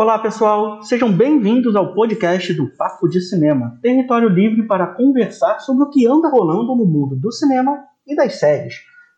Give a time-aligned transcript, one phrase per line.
[0.00, 0.80] Olá, pessoal!
[0.84, 6.06] Sejam bem-vindos ao podcast do Papo de Cinema, território livre para conversar sobre o que
[6.06, 8.74] anda rolando no mundo do cinema e das séries.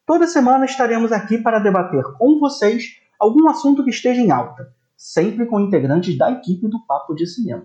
[0.07, 5.45] Toda semana estaremos aqui para debater com vocês algum assunto que esteja em alta, sempre
[5.45, 7.65] com integrantes da equipe do Papo de Cinema.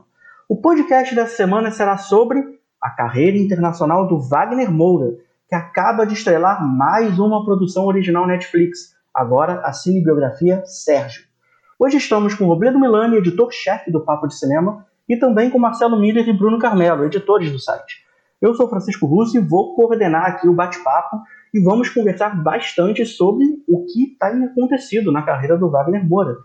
[0.50, 2.44] O podcast dessa semana será sobre
[2.82, 5.16] a carreira internacional do Wagner Moura,
[5.48, 11.34] que acaba de estrelar mais uma produção original Netflix, agora a cinebiografia Sérgio.
[11.78, 16.26] Hoje estamos com Robledo Milani, editor-chefe do Papo de Cinema, e também com Marcelo Miller
[16.26, 17.98] e Bruno Carmelo, editores do site.
[18.42, 21.18] Eu sou Francisco Russo e vou coordenar aqui o bate-papo
[21.54, 26.38] e vamos conversar bastante sobre o que tem acontecido na carreira do Wagner Moura.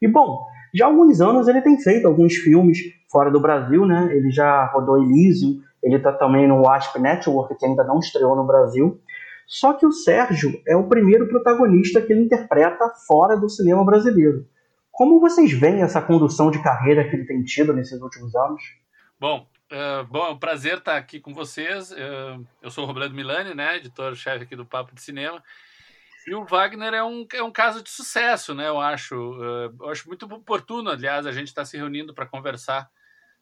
[0.00, 0.38] E bom,
[0.72, 2.78] já há alguns anos ele tem feito alguns filmes
[3.10, 4.08] fora do Brasil, né?
[4.12, 8.46] Ele já rodou Elysium, ele está também no Wasp Network, que ainda não estreou no
[8.46, 9.00] Brasil.
[9.48, 14.46] Só que o Sérgio é o primeiro protagonista que ele interpreta fora do cinema brasileiro.
[14.96, 18.62] Como vocês veem essa condução de carreira que ele tem tido nesses últimos anos?
[19.20, 21.90] Bom, uh, bom é um prazer estar aqui com vocês.
[21.90, 25.44] Uh, eu sou o Robledo Milani, né, editor-chefe aqui do Papo de Cinema.
[26.26, 28.68] E o Wagner é um, é um caso de sucesso, né?
[28.68, 32.88] Eu acho, uh, eu acho muito oportuno, aliás, a gente está se reunindo para conversar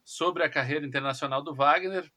[0.03, 2.11] sobre a carreira internacional do Wagner,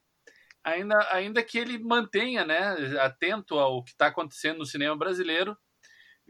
[0.64, 5.56] ainda, ainda que ele mantenha, né, atento ao que está acontecendo no cinema brasileiro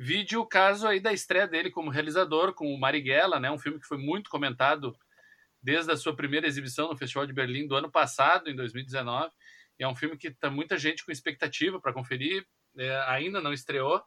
[0.01, 3.51] Vídeo o caso aí da estreia dele como realizador com o Marighella, né?
[3.51, 4.97] Um filme que foi muito comentado
[5.61, 9.33] desde a sua primeira exibição no Festival de Berlim do ano passado, em 2019.
[9.77, 12.47] E é um filme que está muita gente com expectativa para conferir.
[12.77, 14.01] É, ainda não estreou.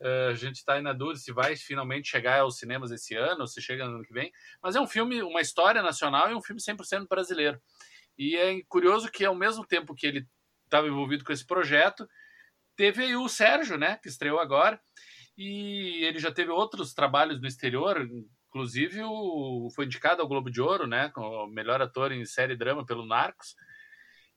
[0.00, 3.42] É, a gente está aí na dúvida se vai finalmente chegar aos cinemas esse ano
[3.42, 4.32] ou se chega no ano que vem.
[4.60, 7.62] Mas é um filme, uma história nacional e um filme 100% brasileiro.
[8.18, 10.26] E é curioso que, ao mesmo tempo que ele
[10.64, 12.08] estava envolvido com esse projeto,
[12.74, 14.80] teve aí o Sérgio, né, que estreou agora,
[15.42, 18.08] e ele já teve outros trabalhos no exterior,
[18.48, 22.86] inclusive o, foi indicado ao Globo de Ouro, né, como melhor ator em série drama
[22.86, 23.56] pelo Narcos.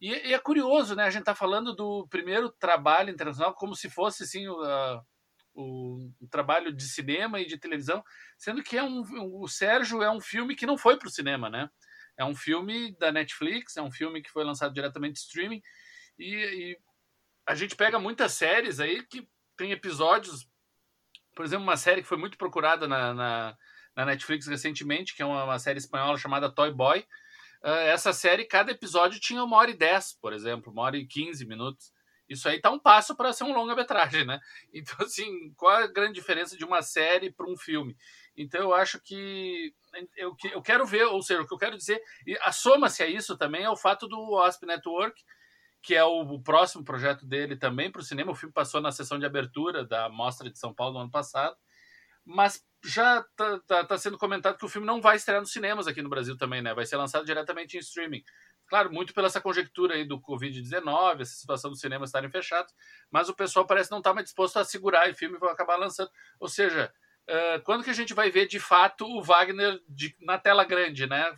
[0.01, 3.87] E, e é curioso, né, a gente está falando do primeiro trabalho internacional como se
[3.87, 4.57] fosse assim o,
[5.53, 8.03] o, o, trabalho de cinema e de televisão,
[8.35, 9.03] sendo que é um,
[9.39, 11.69] o Sérgio é um filme que não foi para o cinema, né?
[12.17, 15.61] É um filme da Netflix, é um filme que foi lançado diretamente de streaming
[16.17, 16.79] e, e
[17.45, 20.47] a gente pega muitas séries aí que tem episódios
[21.35, 23.57] por exemplo, uma série que foi muito procurada na, na,
[23.95, 26.99] na Netflix recentemente, que é uma, uma, série espanhola chamada Toy Boy.
[27.61, 31.05] Uh, essa série, cada episódio tinha uma hora e dez, por exemplo, uma hora e
[31.05, 31.93] quinze minutos.
[32.27, 34.39] Isso aí tá um passo para ser um longa-metragem, né?
[34.73, 37.95] Então, assim, qual a grande diferença de uma série para um filme?
[38.35, 39.73] Então, eu acho que
[40.17, 43.37] eu, eu quero ver, ou seja, o que eu quero dizer, e assoma-se a isso
[43.37, 45.23] também é o fato do Wasp Network,
[45.85, 48.31] que é o, o próximo projeto dele também para o cinema.
[48.31, 51.55] O filme passou na sessão de abertura da Mostra de São Paulo no ano passado,
[52.25, 55.85] mas já está tá, tá sendo comentado que o filme não vai estrear nos cinemas
[55.85, 56.73] aqui no Brasil também, né?
[56.73, 58.23] Vai ser lançado diretamente em streaming.
[58.67, 62.73] Claro, muito pela essa conjectura aí do Covid-19, essa situação dos cinemas estarem fechados,
[63.11, 65.51] mas o pessoal parece não estar tá mais disposto a segurar o filme e vai
[65.51, 66.09] acabar lançando.
[66.39, 66.91] Ou seja,
[67.27, 71.07] Uh, quando que a gente vai ver de fato o Wagner de, na tela grande,
[71.07, 71.35] né?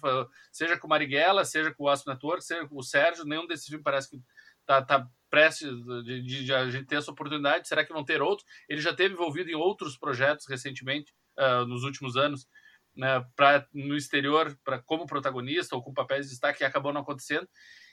[0.52, 3.86] Seja com Marighella, seja com o Astro Network, seja com o Sérgio, nenhum desses filmes
[3.86, 4.22] parece que
[4.68, 5.70] tá, tá prestes
[6.04, 7.68] de, de, de, a gente ter essa oportunidade.
[7.68, 8.48] Será que vão ter outros?
[8.70, 12.48] Ele já teve envolvido em outros projetos recentemente, uh, nos últimos anos,
[12.96, 17.02] né, pra, no exterior, pra, como protagonista ou com papéis de destaque, que acabou não
[17.02, 17.48] acontecendo.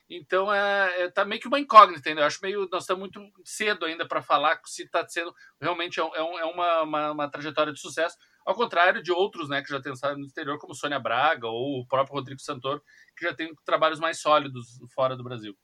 [0.09, 2.23] Então é, é tá meio que uma incógnita ainda.
[2.23, 6.03] Eu acho meio nós estamos muito cedo ainda para falar se está sendo realmente é,
[6.03, 8.17] é, um, é uma, uma, uma, trajetória de sucesso.
[8.45, 11.81] Ao contrário de outros, né, que já têm estado no exterior, como Sônia Braga ou
[11.81, 12.83] o próprio Rodrigo Santoro,
[13.17, 15.57] que já tem trabalhos mais sólidos fora do Brasil.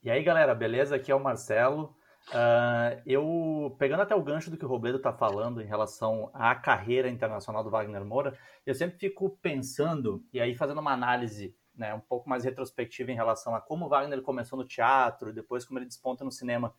[0.00, 0.94] E aí, galera, beleza?
[0.94, 1.96] Aqui é o Marcelo.
[2.28, 6.54] Uh, eu, pegando até o gancho do que o Robledo está falando em relação à
[6.54, 11.92] carreira internacional do Wagner Moura, eu sempre fico pensando, e aí fazendo uma análise né,
[11.94, 15.80] um pouco mais retrospectiva em relação a como o Wagner começou no teatro, depois como
[15.80, 16.72] ele desponta no cinema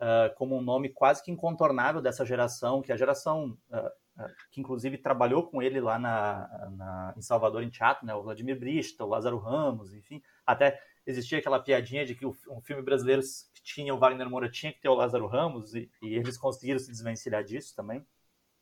[0.00, 4.60] uh, como um nome quase que incontornável dessa geração, que é a geração uh, que
[4.60, 9.04] inclusive trabalhou com ele lá na, na, em Salvador em teatro, né, o Vladimir Brista,
[9.04, 13.22] o Lázaro Ramos, enfim, até existia aquela piadinha de que um filme brasileiro
[13.54, 16.78] que tinha o Wagner Moura tinha que ter o Lázaro Ramos, e, e eles conseguiram
[16.78, 18.04] se desvencilhar disso também.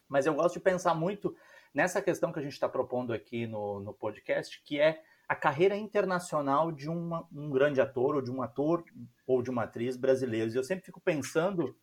[0.09, 1.35] Mas eu gosto de pensar muito
[1.73, 5.75] nessa questão que a gente está propondo aqui no, no podcast, que é a carreira
[5.75, 8.85] internacional de uma, um grande ator, ou de um ator,
[9.27, 10.55] ou de uma atriz brasileiros.
[10.55, 11.77] E eu sempre fico pensando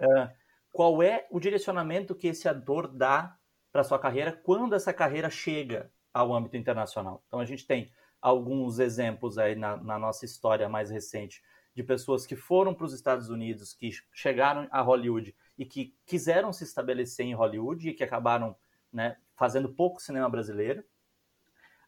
[0.00, 0.28] uh,
[0.72, 3.38] qual é o direcionamento que esse ator dá
[3.70, 7.22] para sua carreira quando essa carreira chega ao âmbito internacional.
[7.26, 11.42] Então a gente tem alguns exemplos aí na, na nossa história mais recente
[11.74, 16.52] de pessoas que foram para os Estados Unidos, que chegaram a Hollywood e que quiseram
[16.52, 18.56] se estabelecer em Hollywood e que acabaram
[18.92, 20.82] né, fazendo pouco cinema brasileiro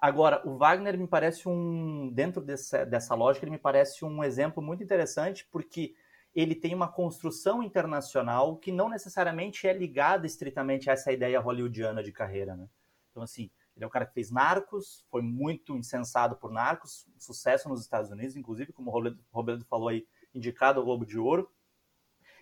[0.01, 4.63] Agora, o Wagner me parece um, dentro dessa, dessa lógica, ele me parece um exemplo
[4.63, 5.95] muito interessante, porque
[6.33, 12.01] ele tem uma construção internacional que não necessariamente é ligada estritamente a essa ideia hollywoodiana
[12.01, 12.69] de carreira, né?
[13.11, 17.69] Então, assim, ele é um cara que fez Narcos, foi muito incensado por Narcos, sucesso
[17.69, 20.05] nos Estados Unidos, inclusive, como o Roberto falou aí,
[20.35, 21.49] indicado ao Globo de Ouro.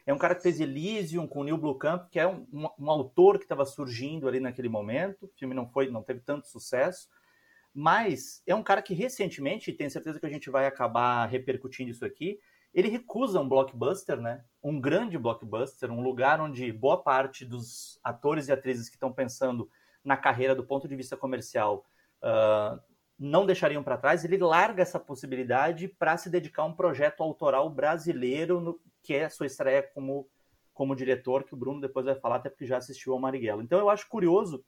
[0.07, 2.91] É um cara que fez Elysium com o Neil Blomkamp, que é um, um, um
[2.91, 5.27] autor que estava surgindo ali naquele momento.
[5.27, 7.07] O filme não foi, não teve tanto sucesso,
[7.75, 12.05] mas é um cara que recentemente, tenho certeza que a gente vai acabar repercutindo isso
[12.05, 12.41] aqui,
[12.73, 14.43] ele recusa um blockbuster, né?
[14.63, 19.69] Um grande blockbuster, um lugar onde boa parte dos atores e atrizes que estão pensando
[20.07, 21.85] na carreira do ponto de vista comercial
[22.23, 22.81] uh,
[23.19, 24.25] não deixariam para trás.
[24.25, 29.25] Ele larga essa possibilidade para se dedicar a um projeto autoral brasileiro, no, que é
[29.25, 30.29] a sua estreia como,
[30.73, 33.63] como diretor, que o Bruno depois vai falar, até porque já assistiu ao Marighella.
[33.63, 34.65] Então eu acho curioso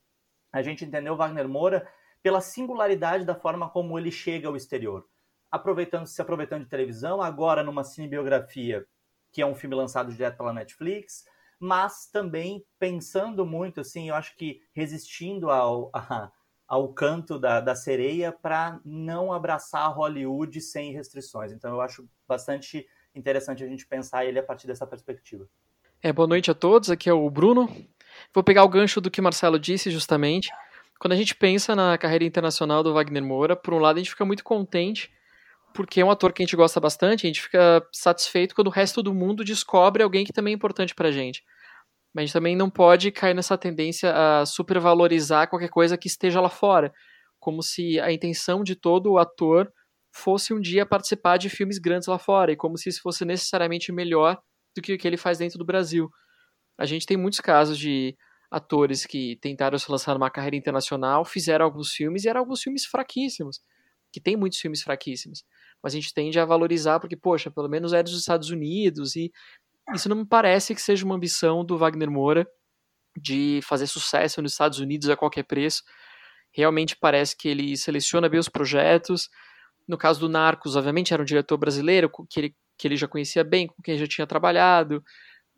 [0.52, 1.88] a gente entender o Wagner Moura
[2.22, 5.06] pela singularidade da forma como ele chega ao exterior
[5.50, 8.86] aproveitando se aproveitando de televisão, agora numa cinebiografia,
[9.32, 11.24] que é um filme lançado direto pela Netflix,
[11.58, 16.30] mas também pensando muito, assim, eu acho que resistindo ao, a,
[16.66, 21.52] ao canto da, da sereia para não abraçar Hollywood sem restrições.
[21.52, 25.48] Então eu acho bastante interessante a gente pensar ele a partir dessa perspectiva.
[26.02, 27.68] É, boa noite a todos, aqui é o Bruno.
[28.32, 30.50] Vou pegar o gancho do que Marcelo disse justamente.
[31.00, 34.10] Quando a gente pensa na carreira internacional do Wagner Moura, por um lado a gente
[34.10, 35.10] fica muito contente
[35.72, 38.70] porque é um ator que a gente gosta bastante, a gente fica satisfeito quando o
[38.70, 41.42] resto do mundo descobre alguém que também é importante pra gente.
[42.14, 46.40] Mas a gente também não pode cair nessa tendência a supervalorizar qualquer coisa que esteja
[46.40, 46.92] lá fora,
[47.38, 49.70] como se a intenção de todo o ator
[50.12, 53.92] fosse um dia participar de filmes grandes lá fora, e como se isso fosse necessariamente
[53.92, 54.40] melhor
[54.74, 56.10] do que o que ele faz dentro do Brasil.
[56.78, 58.16] A gente tem muitos casos de
[58.50, 62.84] atores que tentaram se lançar numa carreira internacional, fizeram alguns filmes e eram alguns filmes
[62.86, 63.60] fraquíssimos,
[64.12, 65.44] que tem muitos filmes fraquíssimos
[65.82, 69.32] mas a gente tende a valorizar porque, poxa, pelo menos é dos Estados Unidos e
[69.94, 72.46] isso não me parece que seja uma ambição do Wagner Moura
[73.16, 75.82] de fazer sucesso nos Estados Unidos a qualquer preço.
[76.52, 79.28] Realmente parece que ele seleciona bem os projetos.
[79.86, 83.42] No caso do Narcos, obviamente, era um diretor brasileiro que ele, que ele já conhecia
[83.42, 85.02] bem, com quem já tinha trabalhado.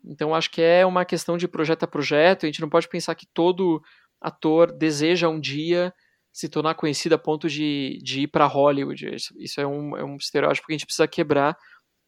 [0.03, 2.45] Então acho que é uma questão de projeto a projeto.
[2.45, 3.81] A gente não pode pensar que todo
[4.21, 5.93] ator deseja um dia
[6.31, 9.15] se tornar conhecida a ponto de, de ir para Hollywood.
[9.37, 11.57] Isso, é, um, é um estereótipo que a gente precisa quebrar,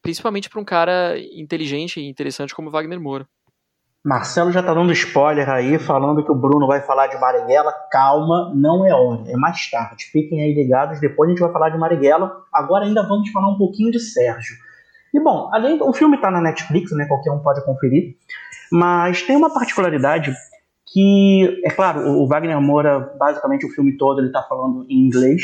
[0.02, 3.28] principalmente para um cara inteligente e interessante como Wagner Moura.
[4.06, 7.74] Marcelo já tá dando spoiler aí, falando que o Bruno vai falar de Marighella.
[7.90, 10.06] Calma, não é hora, é mais tarde.
[10.12, 12.44] Fiquem aí ligados, depois a gente vai falar de Marighella.
[12.54, 14.58] Agora ainda vamos falar um pouquinho de Sérgio.
[15.14, 17.06] E bom, além o filme tá na Netflix, né?
[17.06, 18.18] Qualquer um pode conferir.
[18.70, 20.34] Mas tem uma particularidade
[20.86, 25.44] que, é claro, o Wagner Moura, basicamente o filme todo, ele está falando em inglês,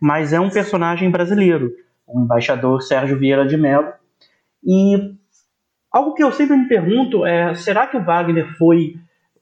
[0.00, 1.72] mas é um personagem brasileiro,
[2.06, 3.92] o embaixador Sérgio Vieira de Mello.
[4.64, 5.14] E
[5.90, 8.94] algo que eu sempre me pergunto é, será que o Wagner foi,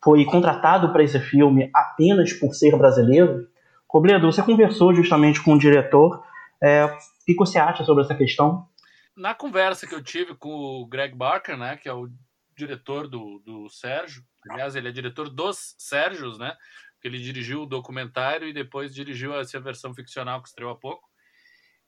[0.03, 3.47] foi contratado para esse filme apenas por ser brasileiro?
[3.89, 6.23] Robledo, você conversou justamente com o diretor,
[6.63, 6.91] é, o
[7.25, 8.67] que você acha sobre essa questão?
[9.17, 12.09] Na conversa que eu tive com o Greg Barker, né, que é o
[12.55, 16.57] diretor do, do Sérgio, Aliás, ele é diretor dos Sérgios, né?
[16.95, 21.09] Porque ele dirigiu o documentário e depois dirigiu essa versão ficcional que estreou há pouco.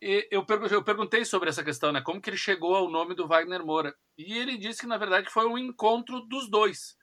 [0.00, 2.00] E eu, perguntei, sobre essa questão, né?
[2.00, 3.94] Como que ele chegou ao nome do Wagner Moura?
[4.16, 6.96] E ele disse que, na verdade, foi um encontro dos dois.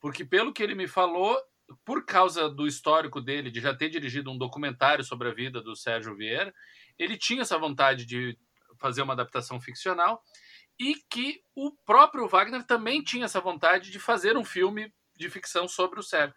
[0.00, 1.38] Porque, pelo que ele me falou,
[1.84, 5.76] por causa do histórico dele, de já ter dirigido um documentário sobre a vida do
[5.76, 6.52] Sérgio Vieira,
[6.98, 8.36] ele tinha essa vontade de
[8.80, 10.20] fazer uma adaptação ficcional
[10.78, 15.68] e que o próprio Wagner também tinha essa vontade de fazer um filme de ficção
[15.68, 16.34] sobre o Sérgio.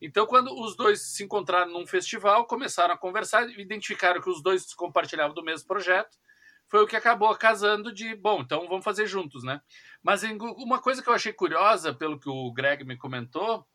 [0.00, 4.74] Então, quando os dois se encontraram num festival, começaram a conversar, identificaram que os dois
[4.74, 6.18] compartilhavam do mesmo projeto,
[6.66, 9.60] foi o que acabou casando de, bom, então vamos fazer juntos, né?
[10.02, 13.66] Mas uma coisa que eu achei curiosa, pelo que o Greg me comentou,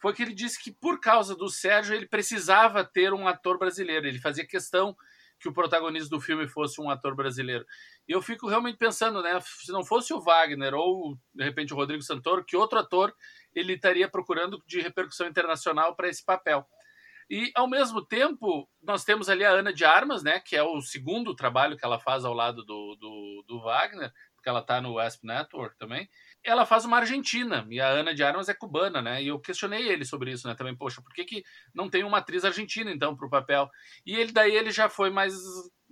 [0.00, 4.06] foi que ele disse que por causa do Sérgio ele precisava ter um ator brasileiro,
[4.06, 4.96] ele fazia questão
[5.38, 7.64] que o protagonista do filme fosse um ator brasileiro.
[8.06, 11.76] E eu fico realmente pensando, né, se não fosse o Wagner ou de repente o
[11.76, 13.14] Rodrigo Santoro, que outro ator
[13.54, 16.66] ele estaria procurando de repercussão internacional para esse papel.
[17.30, 20.80] E ao mesmo tempo, nós temos ali a Ana de Armas, né, que é o
[20.80, 24.98] segundo trabalho que ela faz ao lado do, do, do Wagner, porque ela está no
[24.98, 26.08] Asp Network também
[26.44, 29.22] ela faz uma argentina e a Ana de Armas é cubana, né?
[29.22, 30.54] E eu questionei ele sobre isso, né?
[30.54, 33.68] Também, poxa, por que, que não tem uma atriz argentina então para o papel?
[34.06, 35.34] E ele daí ele já foi mais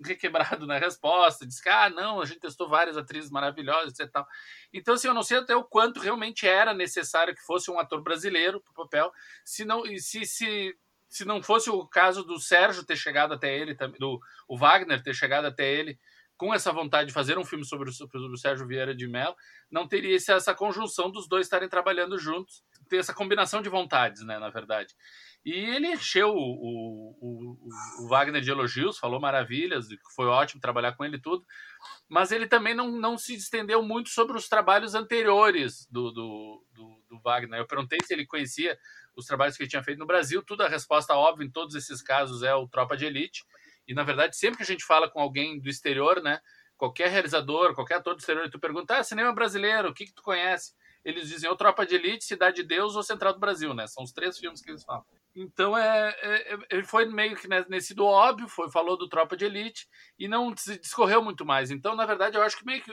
[0.05, 4.27] requebrado na resposta, disse que ah, não, a gente testou várias atrizes maravilhosas e tal.
[4.73, 8.03] Então, assim, eu não sei até o quanto realmente era necessário que fosse um ator
[8.03, 9.11] brasileiro para o papel,
[9.45, 10.77] se não, se, se
[11.09, 15.15] se não fosse o caso do Sérgio ter chegado até ele, do o Wagner ter
[15.15, 15.99] chegado até ele
[16.37, 19.35] com essa vontade de fazer um filme sobre o, sobre o Sérgio Vieira de Mello,
[19.71, 24.39] não teria essa conjunção dos dois estarem trabalhando juntos, ter essa combinação de vontades, né,
[24.39, 24.95] na verdade.
[25.45, 27.69] E ele encheu o, o,
[28.01, 31.47] o, Wagner de elogios, falou maravilhas, foi ótimo trabalhar com ele tudo,
[32.09, 37.03] mas ele também não, não se estendeu muito sobre os trabalhos anteriores do, do, do,
[37.09, 37.61] do Wagner.
[37.61, 38.77] Eu perguntei se ele conhecia
[39.17, 42.03] os trabalhos que ele tinha feito no Brasil, tudo a resposta óbvia em todos esses
[42.03, 43.45] casos é o Tropa de Elite,
[43.87, 46.41] e na verdade, sempre que a gente fala com alguém do exterior, né?
[46.77, 50.23] Qualquer realizador, qualquer ator do exterior, tu pergunta, ah, cinema brasileiro, o que, que tu
[50.23, 50.75] conhece?
[51.05, 53.87] Eles dizem ou Tropa de Elite, Cidade de Deus ou Central do Brasil, né?
[53.87, 55.05] São os três filmes que eles falam.
[55.35, 59.37] Então é, é, é ele foi meio que nesse do óbvio, foi falou do Tropa
[59.37, 59.87] de Elite
[60.19, 61.71] e não se discorreu muito mais.
[61.71, 62.93] Então, na verdade, eu acho que meio que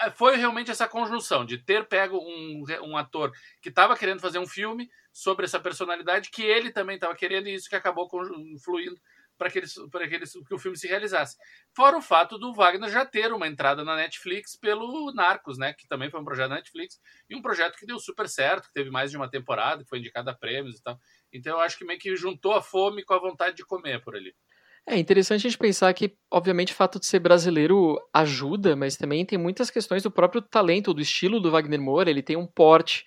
[0.00, 3.32] é, foi realmente essa conjunção de ter pego um, um ator
[3.62, 7.54] que estava querendo fazer um filme sobre essa personalidade que ele também estava querendo e
[7.54, 8.08] isso que acabou
[8.52, 9.00] influindo
[9.36, 11.36] para que, eles, que, eles, que o filme se realizasse.
[11.74, 15.72] Fora o fato do Wagner já ter uma entrada na Netflix pelo Narcos, né?
[15.72, 18.74] Que também foi um projeto da Netflix e um projeto que deu super certo, que
[18.74, 20.98] teve mais de uma temporada, que foi indicado a prêmios e tal.
[21.32, 24.14] Então eu acho que meio que juntou a fome com a vontade de comer por
[24.16, 24.34] ali.
[24.86, 29.24] É interessante a gente pensar que, obviamente, o fato de ser brasileiro ajuda, mas também
[29.24, 32.10] tem muitas questões do próprio talento, do estilo do Wagner Moura.
[32.10, 33.04] Ele tem um porte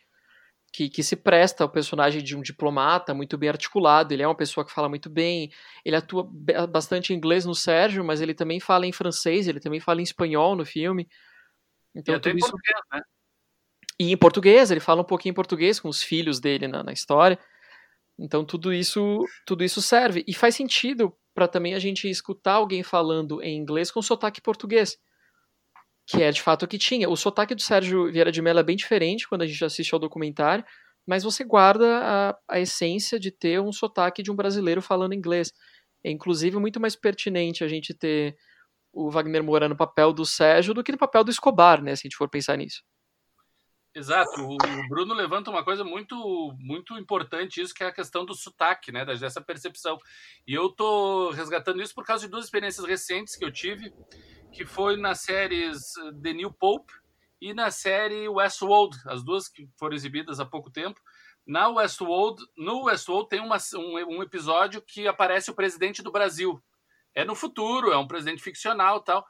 [0.77, 4.13] que, que se presta ao personagem de um diplomata muito bem articulado.
[4.13, 5.51] Ele é uma pessoa que fala muito bem.
[5.83, 6.23] Ele atua
[6.69, 10.03] bastante em inglês no Sérgio, mas ele também fala em francês, ele também fala em
[10.03, 11.09] espanhol no filme.
[11.95, 12.51] Então, e tudo isso...
[12.51, 13.01] português, né?
[13.99, 16.93] E em português, ele fala um pouquinho em português com os filhos dele na, na
[16.93, 17.39] história.
[18.19, 22.83] Então tudo isso, tudo isso serve e faz sentido para também a gente escutar alguém
[22.83, 24.95] falando em inglês com sotaque português
[26.07, 27.09] que é de fato o que tinha.
[27.09, 29.99] O sotaque do Sérgio Vieira de Mello é bem diferente quando a gente assiste ao
[29.99, 30.63] documentário,
[31.05, 35.51] mas você guarda a, a essência de ter um sotaque de um brasileiro falando inglês.
[36.03, 38.37] É inclusive muito mais pertinente a gente ter
[38.93, 42.01] o Wagner Moura no papel do Sérgio do que no papel do Escobar, né, se
[42.01, 42.81] a gente for pensar nisso.
[43.97, 46.15] Exato, o Bruno levanta uma coisa muito
[46.59, 49.97] muito importante, isso que é a questão do sotaque, né, dessa percepção.
[50.45, 53.91] E eu tô resgatando isso por causa de duas experiências recentes que eu tive
[54.51, 56.93] que foi nas séries eh, The New Pope
[57.41, 60.99] e na série Westworld, as duas que foram exibidas há pouco tempo.
[61.45, 66.61] Na Westworld, no Westworld tem uma, um, um episódio que aparece o presidente do Brasil.
[67.15, 69.25] É no futuro, é um presidente ficcional tal.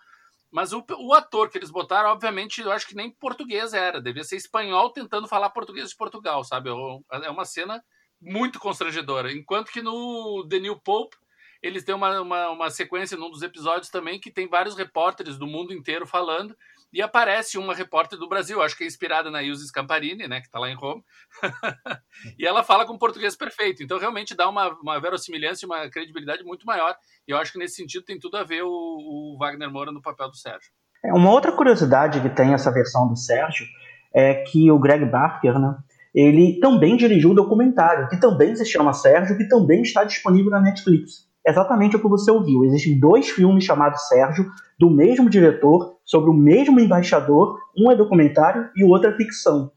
[0.51, 4.01] Mas o, o, ator que eles botaram, obviamente, eu acho que nem português era.
[4.01, 6.69] Devia ser espanhol tentando falar português de Portugal, sabe?
[7.11, 7.83] É uma cena
[8.21, 9.31] muito constrangedora.
[9.31, 11.17] Enquanto que no The New Pope,
[11.61, 15.47] eles têm uma, uma, uma, sequência num dos episódios também que tem vários repórteres do
[15.47, 16.55] mundo inteiro falando
[16.91, 20.47] e aparece uma repórter do Brasil, acho que é inspirada na Ilse Scamparini, né, que
[20.47, 21.01] está lá em Roma,
[22.39, 26.43] e ela fala com português perfeito, então realmente dá uma, uma verossimilhança e uma credibilidade
[26.43, 26.95] muito maior,
[27.27, 30.01] e eu acho que nesse sentido tem tudo a ver o, o Wagner Moura no
[30.01, 30.71] papel do Sérgio.
[31.03, 33.65] É, uma outra curiosidade que tem essa versão do Sérgio
[34.13, 35.77] é que o Greg Barker, né,
[36.15, 40.49] ele também dirigiu o um documentário, que também se chama Sérgio, que também está disponível
[40.49, 42.65] na Netflix exatamente o que você ouviu.
[42.65, 47.59] Existem dois filmes chamados Sérgio, do mesmo diretor, sobre o mesmo embaixador.
[47.77, 49.69] Um é documentário e o outro é ficção.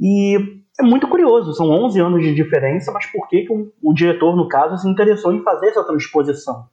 [0.00, 0.36] E
[0.80, 4.34] é muito curioso, são 11 anos de diferença, mas por que, que o, o diretor,
[4.34, 6.64] no caso, se interessou em fazer essa transposição?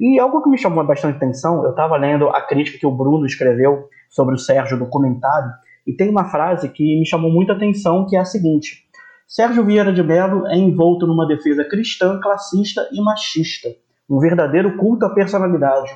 [0.00, 3.26] E algo que me chamou bastante atenção, eu estava lendo a crítica que o Bruno
[3.26, 5.50] escreveu sobre o Sérgio documentário,
[5.86, 8.84] e tem uma frase que me chamou muita atenção, que é a seguinte:
[9.28, 13.68] Sérgio Vieira de Mello é envolto numa defesa cristã, classista e machista
[14.08, 15.90] um verdadeiro culto à personalidade.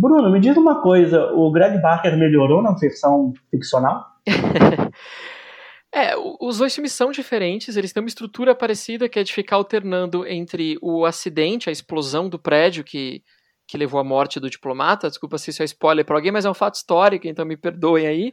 [0.00, 4.06] Bruno, me diz uma coisa, o Greg Barker melhorou na versão ficcional?
[5.92, 9.56] é, os dois filmes são diferentes, eles têm uma estrutura parecida que é de ficar
[9.56, 13.24] alternando entre o acidente, a explosão do prédio que,
[13.66, 16.50] que levou à morte do diplomata, desculpa se isso é spoiler para alguém, mas é
[16.50, 18.32] um fato histórico, então me perdoem aí,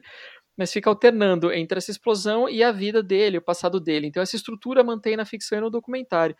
[0.55, 4.05] mas fica alternando entre essa explosão e a vida dele, o passado dele.
[4.05, 6.35] Então essa estrutura mantém na ficção e no documentário.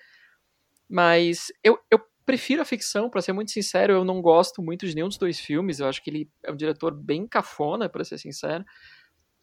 [0.88, 4.96] Mas eu, eu prefiro a ficção, para ser muito sincero, eu não gosto muito de
[4.96, 5.80] nenhum dos dois filmes.
[5.80, 8.66] Eu acho que ele é um diretor bem cafona, para ser sincero.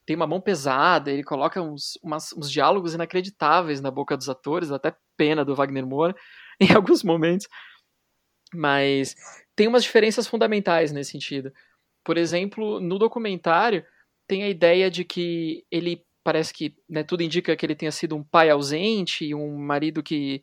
[0.04, 4.72] Tem uma mão pesada, ele coloca uns, umas, uns diálogos inacreditáveis na boca dos atores,
[4.72, 6.14] até pena do Wagner Moura
[6.60, 7.46] em alguns momentos.
[8.52, 9.14] Mas
[9.54, 11.52] tem umas diferenças fundamentais nesse sentido.
[12.04, 13.84] Por exemplo, no documentário,
[14.26, 18.16] tem a ideia de que ele parece que né, tudo indica que ele tenha sido
[18.16, 20.42] um pai ausente, um marido que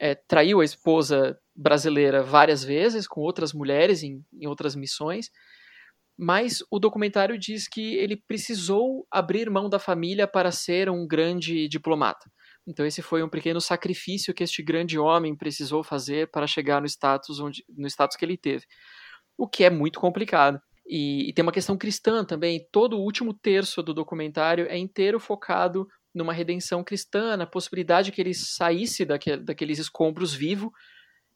[0.00, 5.30] é, traiu a esposa brasileira várias vezes, com outras mulheres em, em outras missões,
[6.18, 11.68] mas o documentário diz que ele precisou abrir mão da família para ser um grande
[11.68, 12.30] diplomata.
[12.66, 16.86] Então esse foi um pequeno sacrifício que este grande homem precisou fazer para chegar no
[16.86, 18.64] status onde, no status que ele teve,
[19.36, 20.60] o que é muito complicado.
[20.86, 22.66] E, e tem uma questão cristã também.
[22.72, 28.20] Todo o último terço do documentário é inteiro focado numa redenção cristã, na possibilidade que
[28.20, 30.72] ele saísse daquele, daqueles escombros vivo.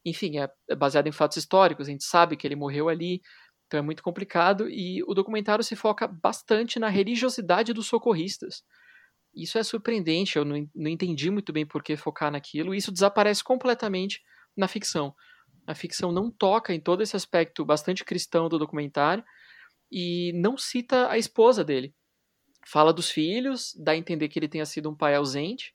[0.05, 1.89] Enfim, é, é baseado em fatos históricos.
[1.89, 3.21] A gente sabe que ele morreu ali,
[3.67, 4.69] então é muito complicado.
[4.69, 8.63] E o documentário se foca bastante na religiosidade dos socorristas
[9.35, 12.93] isso é surpreendente, eu não, não entendi muito bem por que focar naquilo, e isso
[12.93, 14.23] desaparece completamente
[14.57, 15.15] na ficção.
[15.67, 19.25] A ficção não toca em todo esse aspecto bastante cristão do documentário
[19.91, 21.95] e não cita a esposa dele.
[22.67, 25.73] Fala dos filhos, dá a entender que ele tenha sido um pai ausente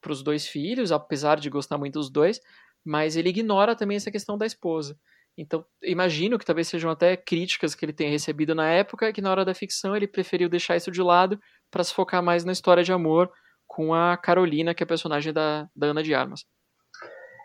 [0.00, 2.40] para os dois filhos, apesar de gostar muito dos dois,
[2.86, 4.96] mas ele ignora também essa questão da esposa.
[5.36, 9.30] Então, imagino que talvez sejam até críticas que ele tenha recebido na época, que na
[9.30, 11.38] hora da ficção ele preferiu deixar isso de lado
[11.70, 13.30] para se focar mais na história de amor
[13.66, 16.46] com a Carolina, que é a personagem da, da Ana de Armas.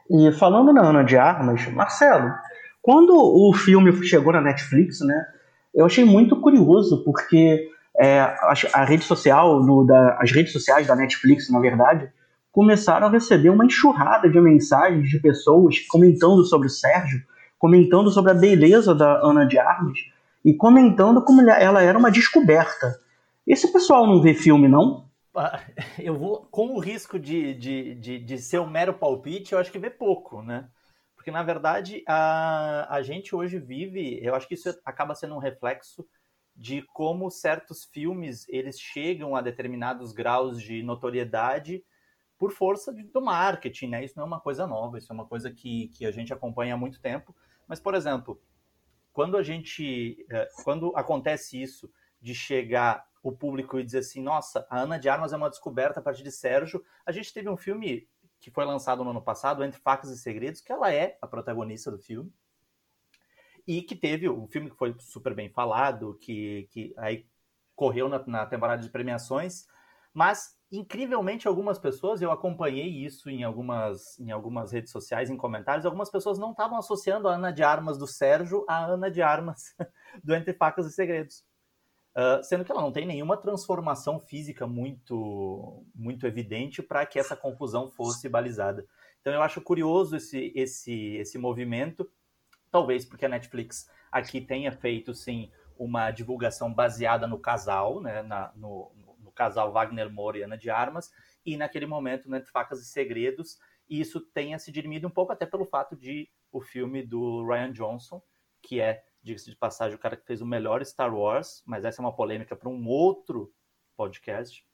[0.10, 2.32] E falando na Ana de Armas, Marcelo,
[2.82, 5.26] quando o filme chegou na Netflix, né,
[5.74, 7.70] eu achei muito curioso, porque
[8.00, 12.10] é, a, a, rede social, no, da, as redes sociais da Netflix, na verdade,
[12.52, 17.22] começaram a receber uma enxurrada de mensagens de pessoas comentando sobre o Sérgio,
[17.58, 20.00] comentando sobre a beleza da Ana de Armas
[20.44, 23.00] e comentando como ela era uma descoberta.
[23.48, 25.06] Esse pessoal não vê filme, não?
[25.36, 25.62] Ah,
[26.00, 29.72] eu vou, com o risco de, de, de, de ser um mero palpite, eu acho
[29.72, 30.68] que vê pouco, né?
[31.16, 35.40] Porque, na verdade, a, a gente hoje vive, eu acho que isso acaba sendo um
[35.40, 36.06] reflexo
[36.56, 41.84] de como certos filmes eles chegam a determinados graus de notoriedade
[42.42, 44.04] por força do marketing, né?
[44.04, 46.74] Isso não é uma coisa nova, isso é uma coisa que, que a gente acompanha
[46.74, 47.36] há muito tempo.
[47.68, 48.42] Mas, por exemplo,
[49.14, 51.88] quando a gente, eh, quando acontece isso
[52.20, 56.00] de chegar o público e dizer assim, nossa, a Ana de Armas é uma descoberta
[56.00, 56.84] a partir de Sérgio.
[57.06, 60.62] A gente teve um filme que foi lançado no ano passado, Entre Facas e Segredos,
[60.62, 62.34] que ela é a protagonista do filme.
[63.68, 67.24] E que teve um filme que foi super bem falado, que, que aí
[67.76, 69.68] correu na, na temporada de premiações,
[70.12, 75.86] mas incrivelmente algumas pessoas, eu acompanhei isso em algumas, em algumas redes sociais, em comentários,
[75.86, 79.76] algumas pessoas não estavam associando a Ana de Armas do Sérgio à Ana de Armas
[80.24, 81.44] do Entre Facas e Segredos.
[82.16, 87.36] Uh, sendo que ela não tem nenhuma transformação física muito, muito evidente para que essa
[87.36, 88.86] confusão fosse balizada.
[89.20, 92.10] Então eu acho curioso esse, esse, esse movimento,
[92.70, 98.52] talvez porque a Netflix aqui tenha feito sim uma divulgação baseada no casal, né, na,
[98.56, 98.92] no,
[99.32, 101.10] no, casal Wagner Moura e Ana de Armas,
[101.46, 103.58] e naquele momento, né, Facas e Segredos,
[103.90, 107.72] e isso tenha se dirimido um pouco até pelo fato de o filme do Ryan
[107.72, 108.22] Johnson,
[108.62, 112.02] que é diga-se de passagem, o cara que fez o melhor Star Wars, mas essa
[112.02, 113.54] é uma polêmica para um outro
[113.96, 114.66] podcast.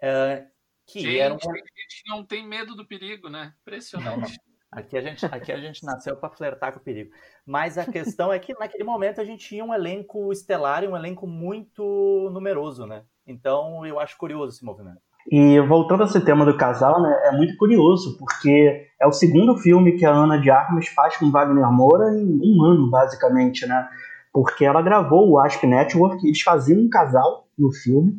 [0.00, 0.46] É,
[0.86, 1.36] que gente, era um...
[1.36, 3.54] a gente não tem medo do perigo, né?
[3.62, 4.20] Impressionante.
[4.20, 4.54] Não, não.
[4.70, 7.14] Aqui a gente, aqui a gente nasceu para flertar com o perigo.
[7.46, 10.96] Mas a questão é que naquele momento a gente tinha um elenco estelar e um
[10.96, 13.04] elenco muito numeroso, né?
[13.26, 15.00] Então eu acho curioso esse movimento.
[15.30, 19.56] E voltando a esse tema do casal, né, é muito curioso, porque é o segundo
[19.56, 23.88] filme que a Ana de Armas faz com Wagner Moura em um ano, basicamente, né?
[24.32, 28.12] Porque ela gravou o Asp Network, eles faziam um casal no filme.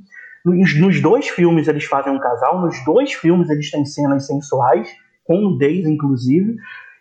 [0.43, 4.89] Nos, nos dois filmes eles fazem um casal, nos dois filmes eles têm cenas sensuais,
[5.25, 6.55] com nudez, inclusive.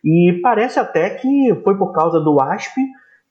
[0.05, 2.77] E parece até que foi por causa do Asp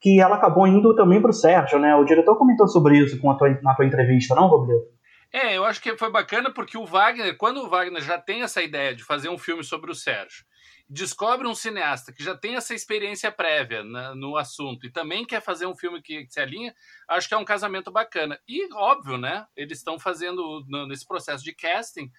[0.03, 1.95] que ela acabou indo também para o Sérgio, né?
[1.95, 4.91] O diretor comentou sobre isso com a tua, na tua entrevista, não, Roberto?
[5.31, 8.61] É, eu acho que foi bacana porque o Wagner, quando o Wagner já tem essa
[8.61, 10.43] ideia de fazer um filme sobre o Sérgio,
[10.89, 15.41] descobre um cineasta que já tem essa experiência prévia na, no assunto e também quer
[15.41, 16.75] fazer um filme que, que, se alinha,
[17.07, 18.37] acho que é um casamento bacana.
[18.45, 19.45] E, óbvio, né?
[19.55, 22.11] Eles estão fazendo, nesse processo de casting,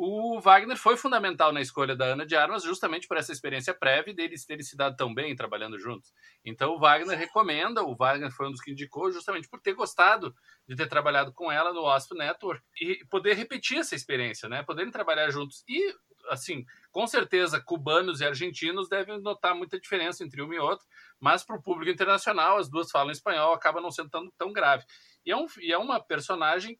[0.00, 4.14] o Wagner foi fundamental na escolha da Ana de Armas, justamente por essa experiência prévia
[4.14, 6.14] deles terem se dado tão bem trabalhando juntos.
[6.44, 10.32] Então o Wagner recomenda, o Wagner foi um dos que indicou, justamente por ter gostado
[10.68, 14.62] de ter trabalhado com ela no Wasp Network e poder repetir essa experiência, né?
[14.62, 15.64] Poderem trabalhar juntos.
[15.68, 15.92] E,
[16.28, 20.86] assim, com certeza, cubanos e argentinos devem notar muita diferença entre um e outro,
[21.18, 24.84] mas para o público internacional, as duas falam espanhol, acaba não sendo tão, tão grave.
[25.26, 26.78] E é, um, e é uma personagem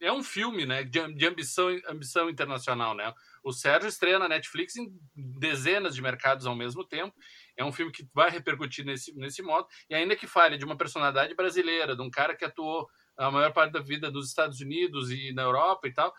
[0.00, 3.12] é um filme, né, de, de, ambição, ambição internacional, né?
[3.42, 7.14] O Sérgio estreia na Netflix em dezenas de mercados ao mesmo tempo.
[7.56, 9.66] É um filme que vai repercutir nesse, nesse modo.
[9.88, 13.52] E ainda que fale de uma personalidade brasileira, de um cara que atuou a maior
[13.52, 16.12] parte da vida nos Estados Unidos e na Europa e tal,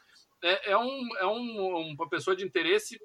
[0.43, 2.99] é, é, um, é um, uma pessoa de interesse,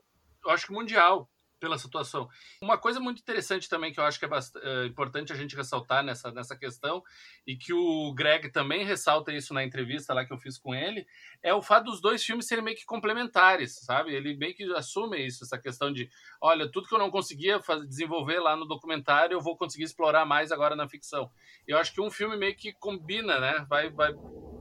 [0.45, 1.29] eu acho que mundial
[1.63, 2.29] pela situação.
[2.61, 5.55] Uma coisa muito interessante também que eu acho que é bastante, é, importante a gente
[5.55, 7.05] ressaltar nessa, nessa questão,
[7.47, 11.07] e que o Greg também ressalta isso na entrevista lá que eu fiz com ele,
[11.41, 14.13] é o fato dos dois filmes serem meio que complementares, sabe?
[14.13, 17.87] Ele meio que assume isso, essa questão de, olha, tudo que eu não conseguia fazer,
[17.87, 21.31] desenvolver lá no documentário, eu vou conseguir explorar mais agora na ficção.
[21.65, 23.65] Eu acho que um filme meio que combina, né?
[23.69, 24.13] Vai, vai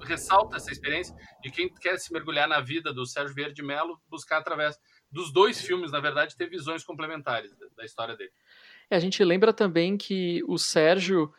[0.03, 3.99] ressalta essa experiência de quem quer se mergulhar na vida do Sérgio Vieira de Mello,
[4.07, 4.79] buscar através
[5.11, 8.31] dos dois filmes, na verdade, ter visões complementares da história dele.
[8.89, 11.31] É, a gente lembra também que o Sérgio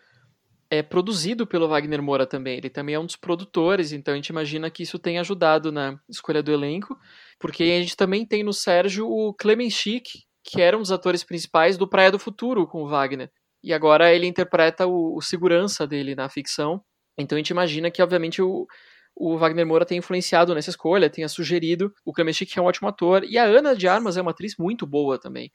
[0.70, 2.56] é produzido pelo Wagner Moura também.
[2.56, 5.98] Ele também é um dos produtores, então a gente imagina que isso tem ajudado na
[6.08, 6.98] escolha do elenco,
[7.38, 11.22] porque a gente também tem no Sérgio o Clement Schick, que era um dos atores
[11.22, 13.30] principais do Praia do Futuro com o Wagner.
[13.62, 16.82] E agora ele interpreta o, o segurança dele na ficção.
[17.18, 18.66] Então a gente imagina que, obviamente, o,
[19.14, 21.92] o Wagner Moura tem influenciado nessa escolha, tenha sugerido.
[22.04, 23.24] O que é um ótimo ator.
[23.24, 25.52] E a Ana de Armas é uma atriz muito boa também.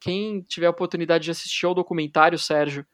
[0.00, 2.84] Quem tiver a oportunidade de assistir ao documentário, Sérgio,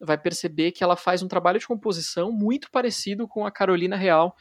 [0.00, 4.34] vai perceber que ela faz um trabalho de composição muito parecido com a Carolina Real,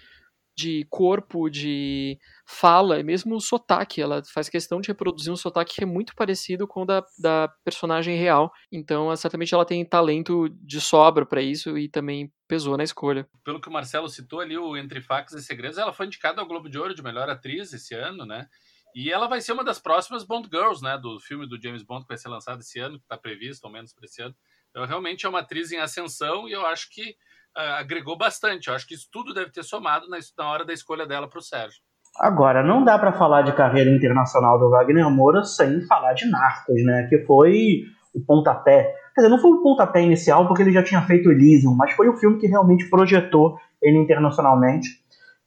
[0.60, 4.02] de corpo, de fala, e mesmo o sotaque.
[4.02, 7.48] Ela faz questão de reproduzir um sotaque que é muito parecido com o da, da
[7.64, 8.52] personagem real.
[8.70, 13.26] Então, certamente ela tem talento de sobra para isso e também pesou na escolha.
[13.46, 16.48] Pelo que o Marcelo citou ali, o Entre Facas e Segredos, ela foi indicada ao
[16.48, 18.48] Globo de Ouro de melhor atriz esse ano, né?
[18.94, 20.98] E ela vai ser uma das próximas Bond Girls, né?
[20.98, 23.72] Do filme do James Bond que vai ser lançado esse ano, que está previsto, ao
[23.72, 24.36] menos para esse ano.
[24.72, 27.16] Então, realmente é uma atriz em ascensão e eu acho que
[27.56, 28.68] agregou bastante.
[28.68, 31.40] Eu acho que isso tudo deve ter somado na, na hora da escolha dela para
[31.40, 31.80] o Sérgio.
[32.20, 36.84] Agora, não dá para falar de carreira internacional do Wagner Moura sem falar de Narcos,
[36.84, 37.08] né?
[37.10, 37.84] Que foi
[38.14, 38.94] o pontapé.
[39.14, 42.10] Quer dizer, não foi o pontapé inicial porque ele já tinha feito Elysium, mas foi
[42.10, 44.90] o filme que realmente projetou ele internacionalmente.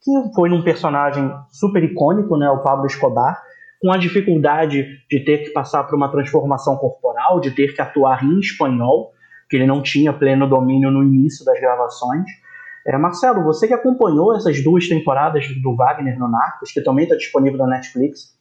[0.01, 2.49] Que foi num personagem super icônico, né?
[2.49, 3.41] O Pablo Escobar,
[3.81, 8.23] com a dificuldade de ter que passar por uma transformação corporal, de ter que atuar
[8.23, 9.12] em espanhol
[9.53, 12.25] que ele não tinha pleno domínio no início das gravações.
[12.87, 17.15] É, Marcelo, você que acompanhou essas duas temporadas do Wagner no Narcos, que também está
[17.15, 18.35] disponível na Netflix,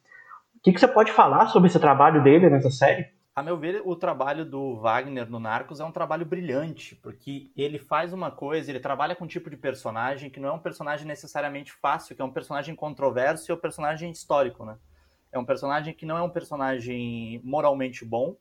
[0.57, 3.09] o que, que, você pode falar sobre esse trabalho dele nessa série?
[3.37, 7.79] A meu ver, o trabalho do Wagner no Narcos é um trabalho brilhante, porque ele
[7.79, 11.07] faz uma coisa, ele trabalha com um tipo de personagem que não é um personagem
[11.07, 14.77] necessariamente fácil, que é um personagem controverso e é um personagem histórico, né?
[15.31, 18.35] É um personagem que não é um personagem moralmente bom,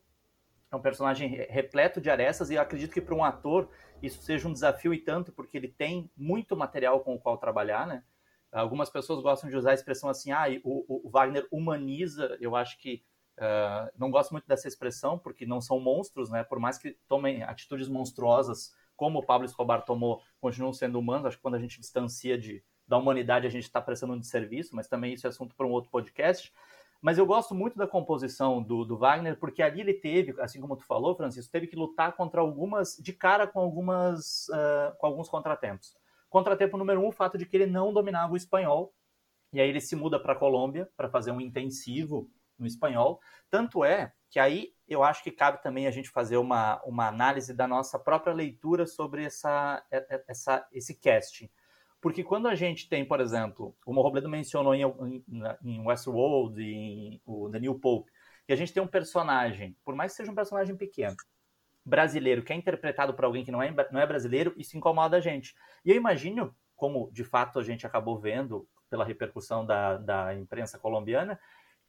[0.71, 3.69] é um personagem repleto de arestas e eu acredito que para um ator
[4.01, 7.85] isso seja um desafio e tanto porque ele tem muito material com o qual trabalhar,
[7.85, 8.03] né?
[8.51, 12.37] Algumas pessoas gostam de usar a expressão assim, ah, o, o Wagner humaniza.
[12.41, 13.03] Eu acho que
[13.37, 16.43] uh, não gosto muito dessa expressão porque não são monstros, né?
[16.43, 21.27] Por mais que tomem atitudes monstruosas como o Pablo Escobar tomou, continuam sendo humanos.
[21.27, 24.75] Acho que quando a gente distancia de, da humanidade a gente está prestando um serviço,
[24.75, 26.51] mas também isso é assunto para um outro podcast.
[27.01, 30.77] Mas eu gosto muito da composição do, do, Wagner, porque ali ele teve, assim como
[30.77, 35.27] tu falou, Francisco, teve que lutar contra algumas, de cara com algumas, uh, com alguns
[35.27, 35.95] contratempos.
[36.29, 38.93] Contratempo número um, o fato de que ele não dominava o espanhol,
[39.51, 43.19] e aí ele se muda para a Colômbia para fazer um intensivo no espanhol.
[43.49, 47.53] Tanto é que aí eu acho que cabe também a gente fazer uma, uma análise
[47.53, 49.83] da nossa própria leitura sobre essa,
[50.27, 51.49] essa, esse casting.
[52.01, 55.23] Porque quando a gente tem, por exemplo, o Robledo mencionou em, em,
[55.63, 58.11] em Westworld, em o The New Pope,
[58.47, 61.15] que a gente tem um personagem, por mais que seja um personagem pequeno,
[61.85, 65.21] brasileiro, que é interpretado por alguém que não é, não é brasileiro, isso incomoda a
[65.21, 65.53] gente.
[65.85, 70.79] E eu imagino, como de fato a gente acabou vendo pela repercussão da, da imprensa
[70.79, 71.39] colombiana,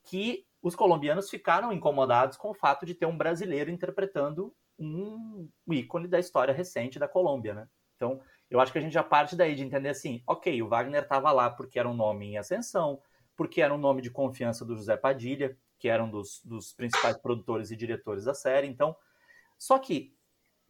[0.05, 6.09] que os colombianos ficaram incomodados com o fato de ter um brasileiro interpretando um ícone
[6.09, 7.69] da história recente da Colômbia, né?
[7.97, 8.21] Então,
[8.53, 11.33] eu acho que a gente já parte daí de entender assim, ok, o Wagner estava
[11.33, 13.01] lá porque era um nome em ascensão,
[13.35, 17.17] porque era um nome de confiança do José Padilha, que era um dos, dos principais
[17.17, 18.67] produtores e diretores da série.
[18.67, 18.95] Então,
[19.59, 20.15] só que,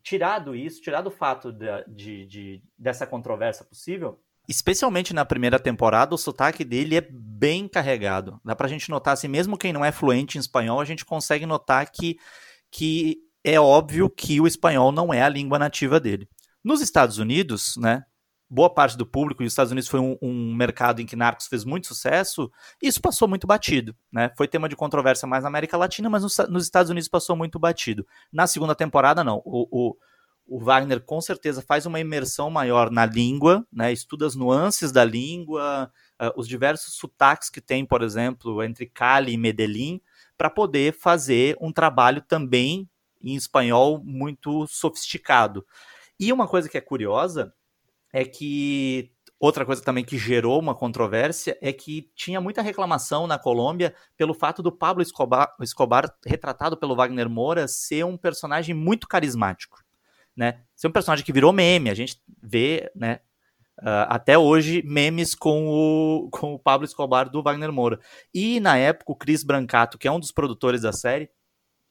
[0.01, 6.15] tirado isso, tirado o fato de, de, de, dessa controvérsia possível, especialmente na primeira temporada,
[6.15, 8.41] o sotaque dele é bem carregado.
[8.45, 11.47] Dá pra gente notar, assim, mesmo quem não é fluente em espanhol, a gente consegue
[11.47, 12.17] notar que,
[12.71, 16.29] que é óbvio que o espanhol não é a língua nativa dele.
[16.65, 18.05] Nos Estados Unidos, né,
[18.53, 21.47] boa parte do público, e os Estados Unidos foi um, um, mercado em que Narcos
[21.47, 23.97] fez muito sucesso, isso passou muito batido.
[24.13, 24.31] Né?
[24.37, 27.59] Foi tema de controvérsia mais na América Latina, mas nos, nos Estados Unidos passou muito
[27.59, 28.07] batido.
[28.31, 29.41] Na segunda temporada, não.
[29.47, 29.97] O, o,
[30.47, 33.91] o, Wagner com certeza faz uma imersão maior na língua, né?
[33.91, 39.33] estuda as nuances da língua, uh, os diversos sotaques que tem, por exemplo, entre Cali
[39.33, 39.99] e Medellín,
[40.37, 42.87] para poder fazer um trabalho também
[43.23, 45.65] em espanhol muito sofisticado.
[46.19, 47.53] E uma coisa que é curiosa
[48.13, 53.37] é que Outra coisa também que gerou uma controvérsia é que tinha muita reclamação na
[53.37, 59.09] Colômbia pelo fato do Pablo Escobar, Escobar retratado pelo Wagner Moura ser um personagem muito
[59.09, 59.83] carismático,
[60.37, 60.61] né?
[60.77, 63.19] Ser um personagem que virou meme, a gente vê, né,
[63.79, 67.99] Uh, até hoje, memes com o, com o Pablo Escobar do Wagner Moura.
[68.33, 71.31] E na época, o Chris Brancato, que é um dos produtores da série,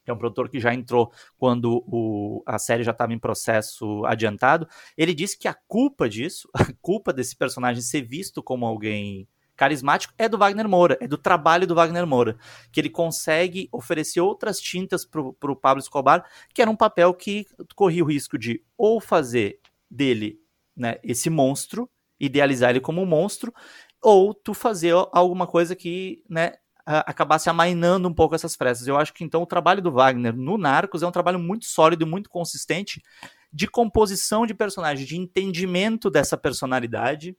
[0.04, 4.04] que é um produtor que já entrou quando o, a série já estava em processo
[4.06, 9.28] adiantado, ele disse que a culpa disso, a culpa desse personagem ser visto como alguém
[9.56, 12.36] carismático é do Wagner Moura, é do trabalho do Wagner Moura,
[12.72, 17.46] que ele consegue oferecer outras tintas para o Pablo Escobar, que era um papel que
[17.76, 20.40] corria o risco de ou fazer dele
[20.76, 21.88] né, esse monstro,
[22.20, 23.54] idealizar ele como um monstro,
[24.02, 26.54] ou tu fazer alguma coisa que né,
[27.00, 28.88] acabasse amainando um pouco essas frestas.
[28.88, 32.04] Eu acho que então o trabalho do Wagner no Narcos é um trabalho muito sólido
[32.04, 33.02] e muito consistente
[33.54, 37.36] de composição de personagem, de entendimento dessa personalidade.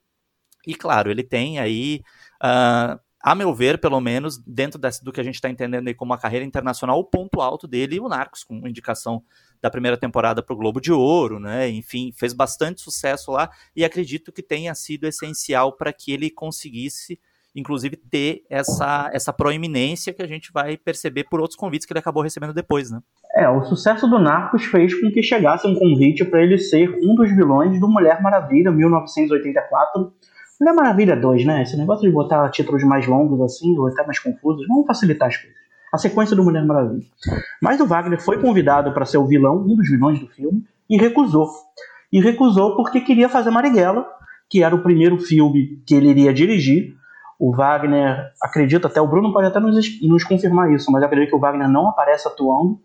[0.67, 2.03] E claro, ele tem aí,
[2.43, 5.95] uh, a meu ver, pelo menos, dentro desse, do que a gente está entendendo aí
[5.95, 9.25] como a carreira internacional, o ponto alto dele, o Narcos, com indicação
[9.61, 11.69] da primeira temporada para o Globo de Ouro, né?
[11.71, 17.19] Enfim, fez bastante sucesso lá e acredito que tenha sido essencial para que ele conseguisse,
[17.55, 22.01] inclusive, ter essa, essa proeminência que a gente vai perceber por outros convites que ele
[22.01, 23.01] acabou recebendo depois, né?
[23.35, 27.15] É, o sucesso do Narcos fez com que chegasse um convite para ele ser um
[27.15, 30.13] dos vilões do Mulher Maravilha 1984.
[30.61, 31.63] Mulher Maravilha 2, né?
[31.63, 35.37] Esse negócio de botar títulos mais longos assim, ou até mais confusos, vamos facilitar as
[35.37, 35.63] coisas
[35.93, 37.05] a sequência do Mulher Maravilha.
[37.61, 40.97] Mas o Wagner foi convidado para ser o vilão, um dos vilões do filme, e
[40.97, 41.51] recusou.
[42.11, 44.07] E recusou porque queria fazer Marighella,
[44.49, 46.97] que era o primeiro filme que ele iria dirigir.
[47.43, 51.35] O Wagner, acredito até, o Bruno pode até nos, nos confirmar isso, mas acredito que
[51.35, 52.79] o Wagner não aparece atuando,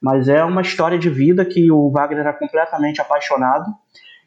[0.00, 3.64] mas é uma história de vida que o Wagner era completamente apaixonado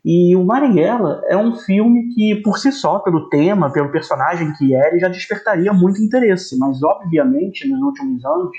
[0.04, 4.76] e o Marighella é um filme que, por si só, pelo tema, pelo personagem que
[4.76, 6.60] é, ele já despertaria muito interesse.
[6.60, 8.52] Mas, obviamente, nos últimos anos,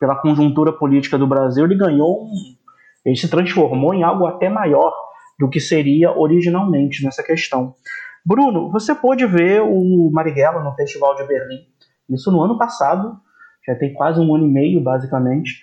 [0.00, 2.32] pela conjuntura política do Brasil, ele ganhou um.
[3.06, 4.92] Ele se transformou em algo até maior
[5.38, 7.74] do que seria originalmente nessa questão.
[8.24, 11.66] Bruno, você pôde ver o Marighella no Festival de Berlim.
[12.10, 13.18] Isso no ano passado,
[13.66, 15.62] já tem quase um ano e meio, basicamente.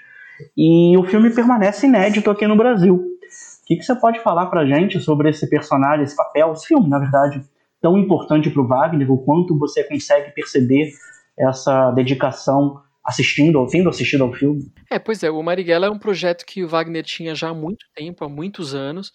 [0.57, 3.11] E o filme permanece inédito aqui no Brasil
[3.71, 6.99] que, que você pode falar para gente sobre esse personagem, esse papel, esse filme, na
[6.99, 7.41] verdade,
[7.81, 10.91] tão importante para o Wagner, o quanto você consegue perceber
[11.39, 14.71] essa dedicação assistindo ou tendo assistido ao filme?
[14.89, 17.85] É, pois é, o Marighella é um projeto que o Wagner tinha já há muito
[17.95, 19.13] tempo, há muitos anos.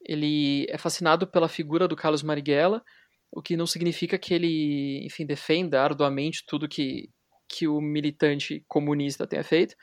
[0.00, 2.82] Ele é fascinado pela figura do Carlos Marighella,
[3.30, 7.10] o que não significa que ele, enfim, defenda arduamente tudo que,
[7.48, 9.74] que o militante comunista tenha feito,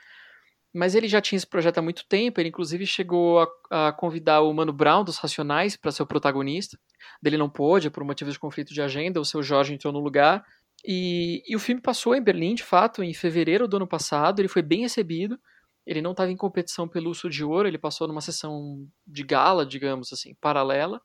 [0.74, 4.42] mas ele já tinha esse projeto há muito tempo, ele inclusive chegou a, a convidar
[4.42, 6.78] o Mano Brown dos Racionais para ser o protagonista.
[7.22, 10.44] Dele não pôde, por motivos de conflito de agenda, o seu Jorge entrou no lugar.
[10.86, 14.50] E, e o filme passou em Berlim, de fato, em fevereiro do ano passado, ele
[14.50, 15.40] foi bem recebido.
[15.86, 19.66] Ele não estava em competição pelo Urso de Ouro, ele passou numa sessão de gala,
[19.66, 21.02] digamos assim, paralela.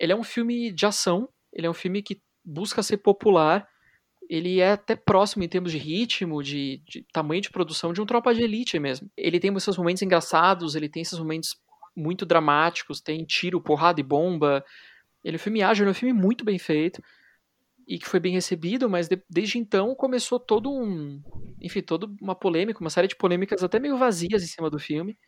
[0.00, 3.68] Ele é um filme de ação, ele é um filme que busca ser popular
[4.32, 8.06] ele é até próximo em termos de ritmo, de, de, tamanho de produção de um
[8.06, 9.10] Tropa de Elite mesmo.
[9.14, 11.56] Ele tem esses momentos engraçados, ele tem esses momentos
[11.94, 14.64] muito dramáticos, tem tiro, porrada e bomba.
[15.22, 17.02] Ele é um filme ágil, é um filme muito bem feito
[17.86, 21.20] e que foi bem recebido, mas de, desde então começou todo um,
[21.60, 25.18] enfim, toda uma polêmica, uma série de polêmicas até meio vazias em cima do filme.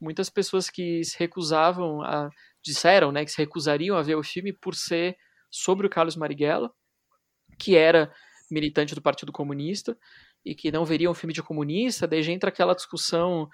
[0.00, 2.28] Muitas pessoas que se recusavam a
[2.64, 5.16] disseram, né, que se recusariam a ver o filme por ser
[5.50, 6.70] sobre o Carlos Marighella,
[7.58, 8.12] que era
[8.50, 9.96] militante do Partido Comunista
[10.44, 13.48] e que não veria um filme de comunista, daí entra aquela discussão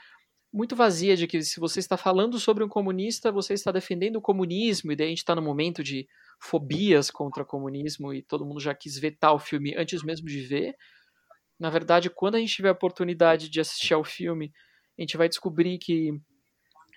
[0.52, 4.20] muito vazia de que se você está falando sobre um comunista, você está defendendo o
[4.20, 6.08] comunismo, e daí a gente está no momento de
[6.40, 10.40] fobias contra o comunismo e todo mundo já quis vetar o filme antes mesmo de
[10.40, 10.74] ver.
[11.58, 14.50] Na verdade, quando a gente tiver a oportunidade de assistir ao filme,
[14.98, 16.10] a gente vai descobrir que,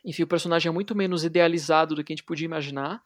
[0.06, 3.02] enfim, o personagem é muito menos idealizado do que a gente podia imaginar.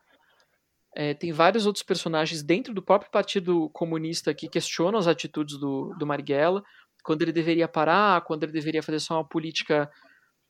[0.95, 5.93] É, tem vários outros personagens dentro do próprio Partido Comunista que questionam as atitudes do,
[5.97, 6.63] do Marighella,
[7.03, 9.89] quando ele deveria parar, quando ele deveria fazer só uma política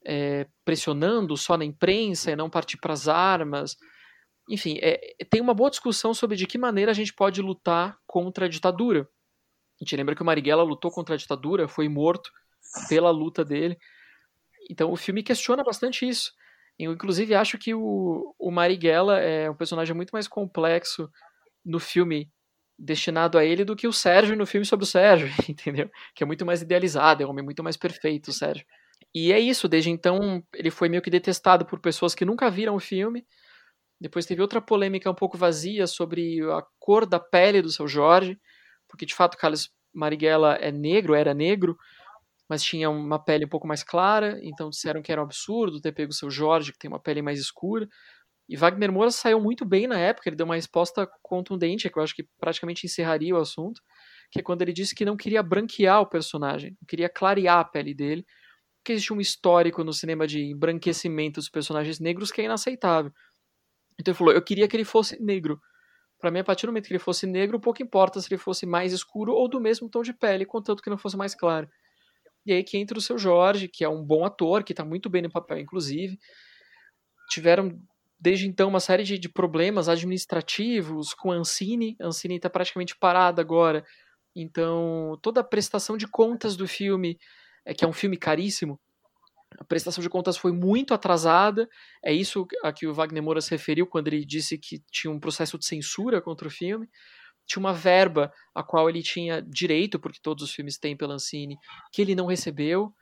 [0.06, 3.78] é, pressionando só na imprensa e não partir para as armas.
[4.50, 8.46] Enfim, é, tem uma boa discussão sobre de que maneira a gente pode lutar contra
[8.46, 9.08] a ditadura.
[9.80, 12.32] A gente lembra que o Marighella lutou contra a ditadura, foi morto
[12.88, 13.78] pela luta dele.
[14.70, 16.32] Então o filme questiona bastante isso.
[16.80, 21.10] Eu, inclusive, acho que o, o Marighella é um personagem muito mais complexo
[21.66, 22.32] no filme
[22.78, 25.90] destinado a ele do que o Sérgio no filme sobre o Sérgio, entendeu?
[26.14, 28.66] Que é muito mais idealizado, é um homem muito mais perfeito, o Sérgio.
[29.14, 32.76] E é isso, desde então ele foi meio que detestado por pessoas que nunca viram
[32.76, 33.26] o filme,
[34.00, 38.40] Depois teve outra polêmica um pouco vazia sobre a cor da pele do seu Jorge,
[38.88, 41.76] porque de fato Carlos Marighella é negro, era negro,
[42.50, 45.92] mas tinha uma pele um pouco mais clara, então disseram que era um absurdo ter
[45.92, 47.88] pego o seu Jorge, que tem uma pele mais escura.
[48.48, 52.04] E Wagner Moura saiu muito bem na época, ele deu uma resposta contundente, que eu
[52.04, 53.82] acho que praticamente encerraria o assunto,
[54.32, 57.94] que é quando ele disse que não queria branquear o personagem, queria clarear a pele
[57.94, 58.26] dele,
[58.78, 63.12] porque existe um histórico no cinema de embranquecimento dos personagens negros que é inaceitável.
[64.00, 65.60] Então ele falou: eu queria que ele fosse negro.
[66.20, 68.66] Para mim, a partir do momento que ele fosse negro, pouco importa se ele fosse
[68.66, 71.70] mais escuro ou do mesmo tom de pele, contanto que não fosse mais claro.
[72.46, 75.10] E aí que entra o seu Jorge, que é um bom ator, que está muito
[75.10, 76.18] bem no papel, inclusive.
[77.30, 77.78] Tiveram,
[78.20, 81.96] desde então, uma série de, de problemas administrativos com a Ancine.
[82.02, 83.86] A Ancine está praticamente parada agora.
[84.36, 87.20] Então, toda a prestação de contas do filme,
[87.66, 88.80] é que é um filme caríssimo,
[89.58, 91.70] a prestação de contas foi muito atrasada.
[92.04, 95.20] É isso a que o Wagner Moura se referiu quando ele disse que tinha um
[95.20, 96.88] processo de censura contra o filme.
[97.46, 101.58] Tinha uma verba a qual ele tinha direito, porque todos os filmes têm pela Ancine,
[101.94, 102.94] que ele não recebeu.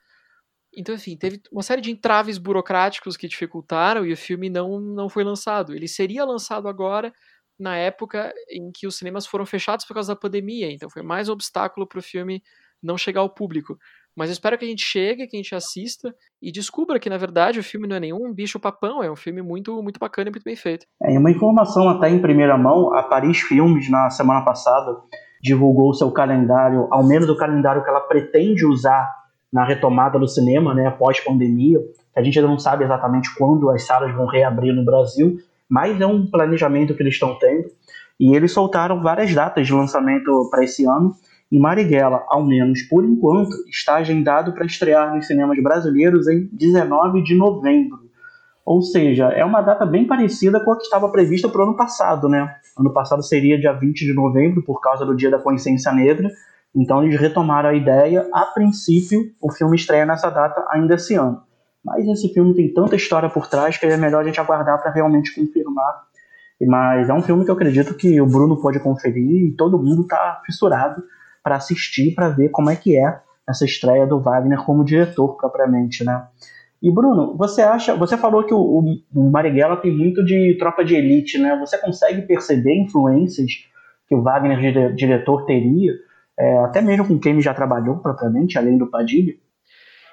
[0.78, 5.10] Então, enfim, teve uma série de entraves burocráticos que dificultaram e o filme não, não
[5.10, 5.74] foi lançado.
[5.74, 7.14] Ele seria lançado agora,
[7.58, 11.30] na época em que os cinemas foram fechados por causa da pandemia, então foi mais
[11.30, 12.44] um obstáculo para o filme
[12.84, 13.78] não chegar ao público.
[14.16, 17.60] Mas espero que a gente chegue, que a gente assista e descubra que, na verdade,
[17.60, 20.56] o filme não é nenhum bicho-papão, é um filme muito, muito bacana e muito bem
[20.56, 20.86] feito.
[21.04, 24.96] É, uma informação até em primeira mão, a Paris Filmes, na semana passada,
[25.44, 29.08] divulgou seu calendário, ao menos o calendário que ela pretende usar
[29.52, 31.80] na retomada do cinema, né, após pandemia.
[32.16, 35.38] A gente ainda não sabe exatamente quando as salas vão reabrir no Brasil,
[35.70, 37.70] mas é um planejamento que eles estão tendo.
[38.20, 41.14] E eles soltaram várias datas de lançamento para esse ano.
[41.52, 47.24] E Marighella, ao menos por enquanto, está agendado para estrear nos cinemas brasileiros em 19
[47.24, 48.00] de novembro.
[48.66, 51.78] Ou seja, é uma data bem parecida com a que estava prevista para o ano
[51.78, 52.56] passado, né?
[52.78, 56.32] Ano passado seria dia 20 de novembro, por causa do Dia da Consciência Negra.
[56.76, 58.28] Então eles retomaram a ideia.
[58.34, 61.42] A princípio, o filme estreia nessa data ainda esse ano.
[61.84, 64.92] Mas esse filme tem tanta história por trás que é melhor a gente aguardar para
[64.92, 66.02] realmente confirmar.
[66.60, 70.02] Mas é um filme que eu acredito que o Bruno pode conferir e todo mundo
[70.02, 71.04] está fissurado
[71.46, 76.04] para assistir, para ver como é que é essa estreia do Wagner como diretor propriamente,
[76.04, 76.28] né?
[76.82, 80.96] E Bruno, você acha, você falou que o, o Marighella tem muito de tropa de
[80.96, 81.56] elite, né?
[81.60, 83.52] Você consegue perceber influências
[84.08, 85.94] que o Wagner diretor teria,
[86.38, 89.36] é, até mesmo com quem ele já trabalhou propriamente, além do Padilha?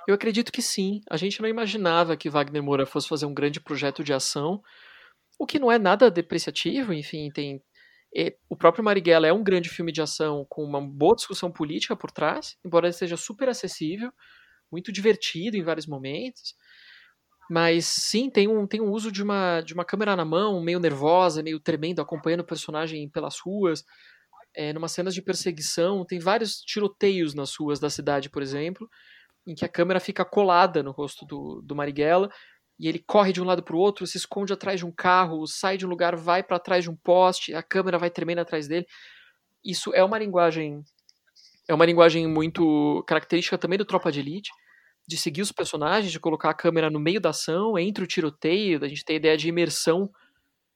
[0.07, 1.01] Eu acredito que sim.
[1.11, 4.61] A gente não imaginava que Wagner Moura fosse fazer um grande projeto de ação,
[5.39, 7.63] o que não é nada depreciativo, enfim, tem
[8.49, 12.11] o próprio Marighella é um grande filme de ação com uma boa discussão política por
[12.11, 14.13] trás, embora ele seja super acessível,
[14.71, 16.55] muito divertido em vários momentos.
[17.51, 20.79] Mas sim, tem um, tem um uso de uma, de uma câmera na mão, meio
[20.79, 23.85] nervosa, meio tremendo, acompanhando o personagem pelas ruas.
[24.55, 28.89] É, numa cenas de perseguição, tem vários tiroteios nas ruas da cidade, por exemplo,
[29.47, 32.31] em que a câmera fica colada no rosto do, do Marighella
[32.79, 35.47] e ele corre de um lado para o outro, se esconde atrás de um carro,
[35.47, 38.67] sai de um lugar, vai para trás de um poste, a câmera vai tremendo atrás
[38.67, 38.87] dele.
[39.65, 40.83] Isso é uma linguagem
[41.69, 44.51] é uma linguagem muito característica também do Tropa de Elite,
[45.07, 48.81] de seguir os personagens, de colocar a câmera no meio da ação, entre o tiroteio,
[48.81, 50.11] da gente ter a ideia de imersão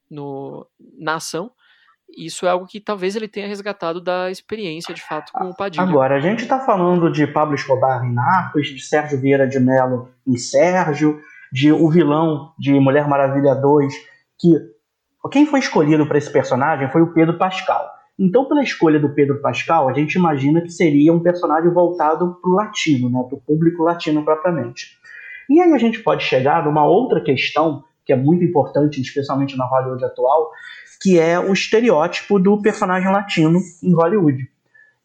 [0.09, 1.51] no, na ação.
[2.17, 5.83] Isso é algo que talvez ele tenha resgatado da experiência, de fato, com o Padilha.
[5.83, 10.09] Agora, a gente está falando de Pablo Escobar em Narcos, de Sérgio Vieira de Mello
[10.25, 13.93] em Sérgio, de o vilão de Mulher Maravilha 2,
[14.39, 14.77] que
[15.31, 17.89] quem foi escolhido para esse personagem foi o Pedro Pascal.
[18.19, 22.49] Então, pela escolha do Pedro Pascal, a gente imagina que seria um personagem voltado para
[22.49, 24.97] o latino, né, para o público latino propriamente.
[25.49, 29.65] E aí a gente pode chegar numa outra questão que é muito importante, especialmente na
[29.65, 30.49] Hollywood atual,
[31.01, 34.49] que é o estereótipo do personagem latino em Hollywood.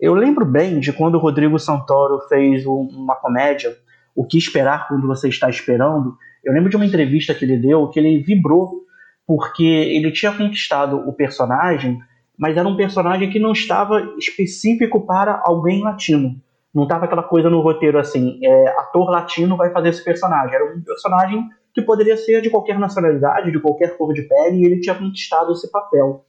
[0.00, 3.76] Eu lembro bem de quando o Rodrigo Santoro fez uma comédia,
[4.16, 7.88] O que Esperar Quando Você Está Esperando, eu lembro de uma entrevista que ele deu
[7.88, 8.82] que ele vibrou
[9.26, 11.98] porque ele tinha conquistado o personagem,
[12.36, 16.36] mas era um personagem que não estava específico para alguém latino.
[16.74, 20.54] Não estava aquela coisa no roteiro assim, é, ator latino vai fazer esse personagem.
[20.54, 24.64] Era um personagem que poderia ser de qualquer nacionalidade, de qualquer cor de pele, e
[24.64, 26.24] ele tinha conquistado esse papel.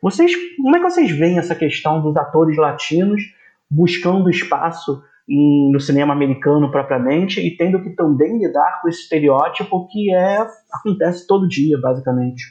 [0.00, 3.22] Vocês, como é que vocês veem essa questão dos atores latinos
[3.70, 5.02] buscando espaço
[5.34, 11.26] no cinema americano propriamente e tendo que também lidar com esse estereótipo que é acontece
[11.26, 12.42] todo dia, basicamente.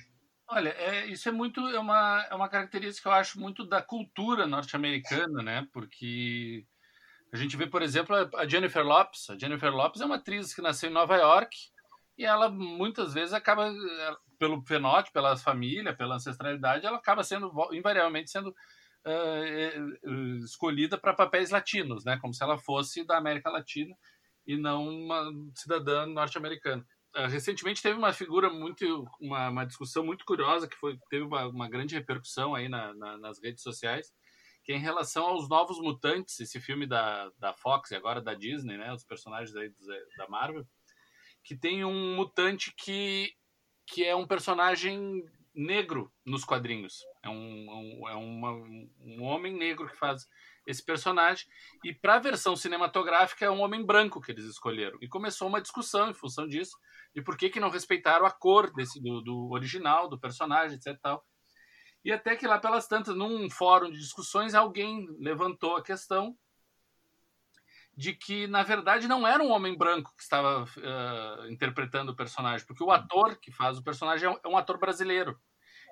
[0.49, 3.81] Olha, é, isso é muito é uma, é uma característica que eu acho muito da
[3.81, 5.67] cultura norte-americana, né?
[5.71, 6.65] Porque
[7.31, 9.29] a gente vê, por exemplo, a Jennifer Lopes.
[9.29, 11.55] A Jennifer Lopes é uma atriz que nasceu em Nova York,
[12.17, 17.51] e ela muitas vezes acaba, eh, pelo fenótipo, pela família, pela ancestralidade, ela acaba sendo,
[17.71, 18.53] invariavelmente, sendo
[19.05, 22.17] uh, escolhida para papéis latinos, né?
[22.19, 23.95] como se ela fosse da América Latina
[24.45, 26.85] e não uma cidadã norte-americana.
[27.15, 31.47] Uh, recentemente teve uma figura muito, uma, uma, discussão muito curiosa que foi teve uma,
[31.47, 34.13] uma grande repercussão aí na, na, nas redes sociais,
[34.63, 38.33] que é em relação aos novos mutantes, esse filme da, da Fox e agora da
[38.33, 39.73] Disney, né, os personagens aí
[40.17, 40.65] da Marvel,
[41.43, 43.33] que tem um mutante que,
[43.87, 47.01] que é um personagem negro nos quadrinhos.
[47.23, 50.27] É um, um é uma, um homem negro que faz
[50.65, 51.45] esse personagem.
[51.83, 54.97] E para a versão cinematográfica é um homem branco que eles escolheram.
[55.01, 56.77] E começou uma discussão em função disso,
[57.13, 60.99] de por que, que não respeitaram a cor desse, do, do original, do personagem, etc.
[61.01, 61.25] Tal.
[62.03, 66.35] E até que lá pelas tantas, num fórum de discussões, alguém levantou a questão
[67.95, 72.65] de que, na verdade, não era um homem branco que estava uh, interpretando o personagem,
[72.65, 75.39] porque o ator que faz o personagem é um, é ator brasileiro.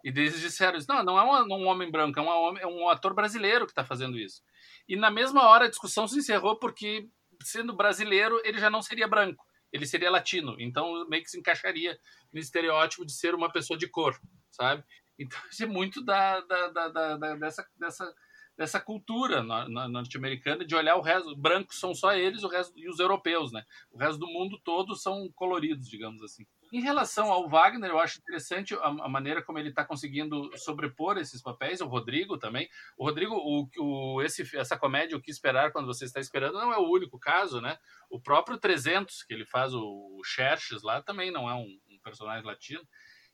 [0.04, 2.89] E eles disseram isso, não, não é um, um homem branco, é um, é um
[2.89, 4.41] ator brasileiro que está fazendo isso.
[4.88, 7.08] E na mesma hora a discussão se encerrou porque,
[7.43, 10.56] sendo brasileiro, ele já não seria branco, ele seria latino.
[10.60, 11.97] Então meio que se encaixaria
[12.34, 14.20] no estereótipo de ser uma pessoa de cor,
[14.50, 14.84] sabe?
[15.18, 18.14] Então isso é muito da, da, da, da dessa, dessa
[18.60, 23.00] dessa cultura norte-americana de olhar o resto, brancos são só eles, o resto e os
[23.00, 23.64] europeus, né?
[23.89, 26.45] O resto do mundo todo são coloridos, digamos assim.
[26.72, 31.18] Em relação ao Wagner, eu acho interessante a, a maneira como ele está conseguindo sobrepor
[31.18, 31.82] esses papéis.
[31.82, 32.70] O Rodrigo também.
[32.98, 36.72] O Rodrigo, o, o, esse, essa comédia, O Que Esperar Quando Você Está Esperando, não
[36.72, 37.78] é o único caso, né?
[38.10, 42.00] O próprio 300, que ele faz o, o Xerxes lá, também não é um, um,
[42.04, 42.88] personagem latino.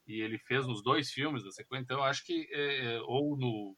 [0.08, 1.84] E ele fez nos dois filmes da sequência.
[1.84, 2.48] Então, eu acho que...
[2.52, 3.76] É, é ou no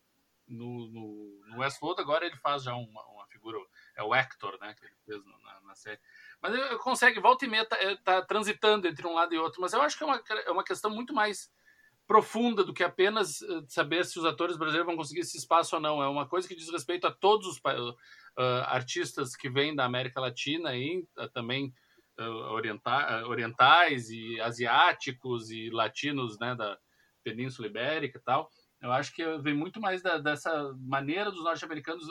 [0.47, 3.57] no, no, no Westworld, agora ele faz já uma, uma, figura,
[3.95, 5.99] é o Hector, né, que ele fez na, na série.
[6.41, 9.59] Mas ele consegue, volta e meia, tá, é, tá, transitando entre um lado e outro,
[9.59, 11.51] mas eu acho que é uma, é uma questão muito mais
[12.07, 15.81] profunda do que apenas eh, saber se os atores brasileiros vão conseguir esse espaço ou
[15.81, 16.01] não.
[16.01, 17.95] É uma coisa que diz respeito a todos os uh,
[18.67, 21.73] artistas que vêm da América Latina e uh, também
[22.17, 26.77] uh, orienta orientais e asiáticos e latinos né, da
[27.23, 28.49] Península Ibérica e tal.
[28.81, 32.07] Eu acho que vem muito mais da, dessa maneira dos norte-americanos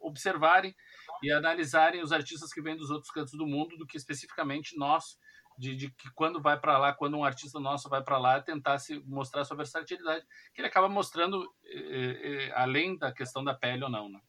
[0.00, 0.74] observarem
[1.22, 5.18] e analisarem os artistas que vêm dos outros cantos do mundo do que especificamente nós,
[5.56, 8.78] de, de que quando vai para lá, quando um artista nosso vai para lá, tentar
[8.78, 13.84] se mostrar sua versatilidade, que ele acaba mostrando eh, eh, além da questão da pele
[13.84, 14.20] ou não, né?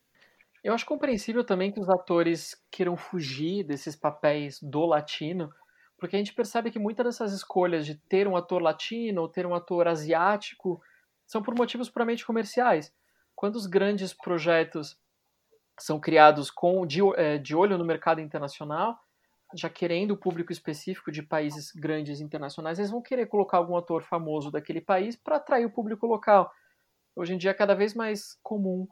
[0.64, 5.54] Eu acho compreensível também que os atores queiram fugir desses papéis do latino,
[5.96, 9.46] porque a gente percebe que muitas dessas escolhas de ter um ator latino ou ter
[9.46, 10.82] um ator asiático
[11.26, 12.92] são por motivos puramente comerciais.
[13.36, 14.98] Quando os grandes projetos
[15.80, 18.98] são criados com de, é, de olho no mercado internacional,
[19.56, 24.04] já querendo o público específico de países grandes internacionais, eles vão querer colocar algum ator
[24.04, 26.52] famoso daquele país para atrair o público local.
[27.16, 28.88] Hoje em dia é cada vez mais comum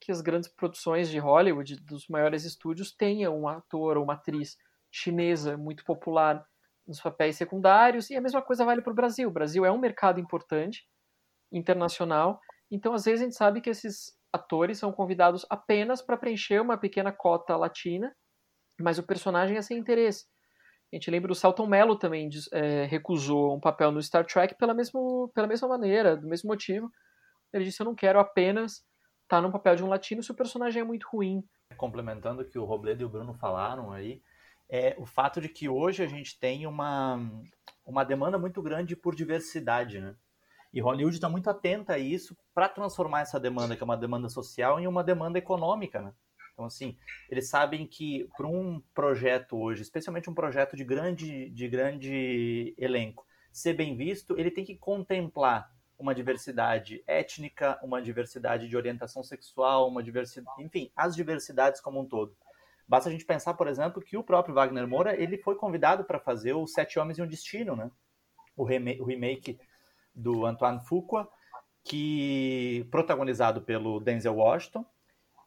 [0.00, 4.56] que as grandes produções de Hollywood, dos maiores estúdios, tenham um ator ou uma atriz
[4.90, 6.44] chinesa muito popular
[6.86, 9.28] nos papéis secundários, e a mesma coisa vale para o Brasil.
[9.28, 10.86] O Brasil é um mercado importante,
[11.50, 12.40] internacional.
[12.70, 16.78] Então, às vezes, a gente sabe que esses atores são convidados apenas para preencher uma
[16.78, 18.14] pequena cota latina,
[18.78, 20.26] mas o personagem é sem interesse.
[20.92, 24.72] A gente lembra do Salton Mello também é, recusou um papel no Star Trek pela,
[24.72, 26.90] mesmo, pela mesma maneira, do mesmo motivo.
[27.52, 28.74] Ele disse: Eu não quero apenas
[29.24, 31.42] estar tá no papel de um latino se o personagem é muito ruim.
[31.76, 34.22] Complementando o que o Robledo e o Bruno falaram aí,
[34.70, 37.18] é o fato de que hoje a gente tem uma,
[37.84, 40.14] uma demanda muito grande por diversidade, né?
[40.72, 44.28] E Hollywood está muito atenta a isso para transformar essa demanda, que é uma demanda
[44.28, 46.12] social, em uma demanda econômica, né?
[46.52, 46.96] Então, assim,
[47.30, 53.26] eles sabem que para um projeto hoje, especialmente um projeto de grande, de grande elenco,
[53.52, 59.88] ser bem visto, ele tem que contemplar uma diversidade étnica, uma diversidade de orientação sexual,
[59.88, 62.34] uma diversidade, enfim, as diversidades como um todo.
[62.88, 66.20] Basta a gente pensar, por exemplo, que o próprio Wagner Moura ele foi convidado para
[66.20, 67.90] fazer o Sete Homens e um Destino, né?
[68.56, 69.58] O remake
[70.16, 71.28] do Antoine Fuqua,
[71.84, 74.84] que protagonizado pelo Denzel Washington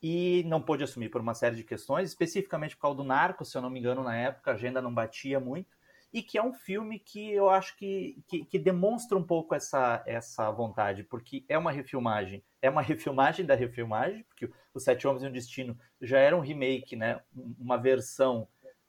[0.01, 3.57] e não pôde assumir por uma série de questões, especificamente por causa do Narco, se
[3.57, 5.77] eu não me engano, na época a agenda não batia muito,
[6.11, 10.01] e que é um filme que eu acho que, que, que demonstra um pouco essa,
[10.05, 15.23] essa vontade, porque é uma refilmagem, é uma refilmagem da refilmagem, porque o Sete Homens
[15.23, 17.21] e um Destino já era um remake, né,
[17.59, 18.47] uma versão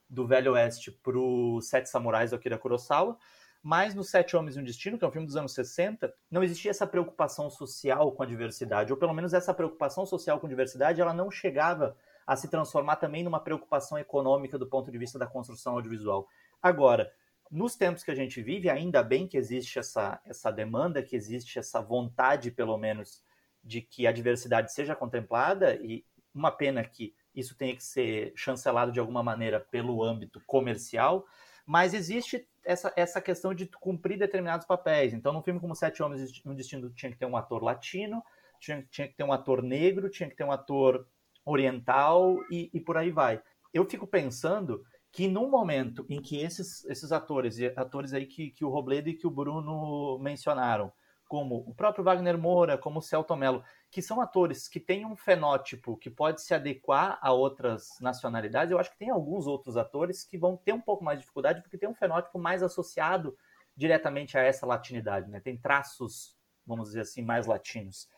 [0.09, 3.19] do Velho Oeste para o Sete Samurais do Akira Kurosawa,
[3.63, 6.43] mas no Sete Homens e um Destino, que é um filme dos anos 60, não
[6.43, 11.01] existia essa preocupação social com a diversidade, ou pelo menos essa preocupação social com diversidade,
[11.01, 11.97] ela não chegava
[12.27, 16.27] a se transformar também numa preocupação econômica do ponto de vista da construção audiovisual.
[16.63, 17.13] Agora,
[17.51, 21.59] nos tempos que a gente vive, ainda bem que existe essa, essa demanda, que existe
[21.59, 23.23] essa vontade, pelo menos,
[23.63, 26.05] de que a diversidade seja contemplada, e
[26.35, 31.27] uma pena que isso tenha que ser chancelado de alguma maneira pelo âmbito comercial,
[31.67, 35.13] mas existe essa, essa questão de cumprir determinados papéis.
[35.13, 38.23] Então, num filme como Sete Homens no Destino, tinha que ter um ator latino,
[38.59, 41.07] tinha, tinha que ter um ator negro, tinha que ter um ator
[41.45, 43.43] oriental e, e por aí vai.
[43.73, 44.83] Eu fico pensando
[45.13, 49.15] que no momento em que esses, esses atores, atores aí que, que o Robledo e
[49.15, 50.93] que o Bruno mencionaram,
[51.31, 55.15] como o próprio Wagner Moura, como o Celto Mello, que são atores que têm um
[55.15, 60.25] fenótipo que pode se adequar a outras nacionalidades, eu acho que tem alguns outros atores
[60.25, 63.39] que vão ter um pouco mais de dificuldade porque tem um fenótipo mais associado
[63.77, 65.39] diretamente a essa latinidade, né?
[65.39, 68.09] Tem traços, vamos dizer assim, mais latinos.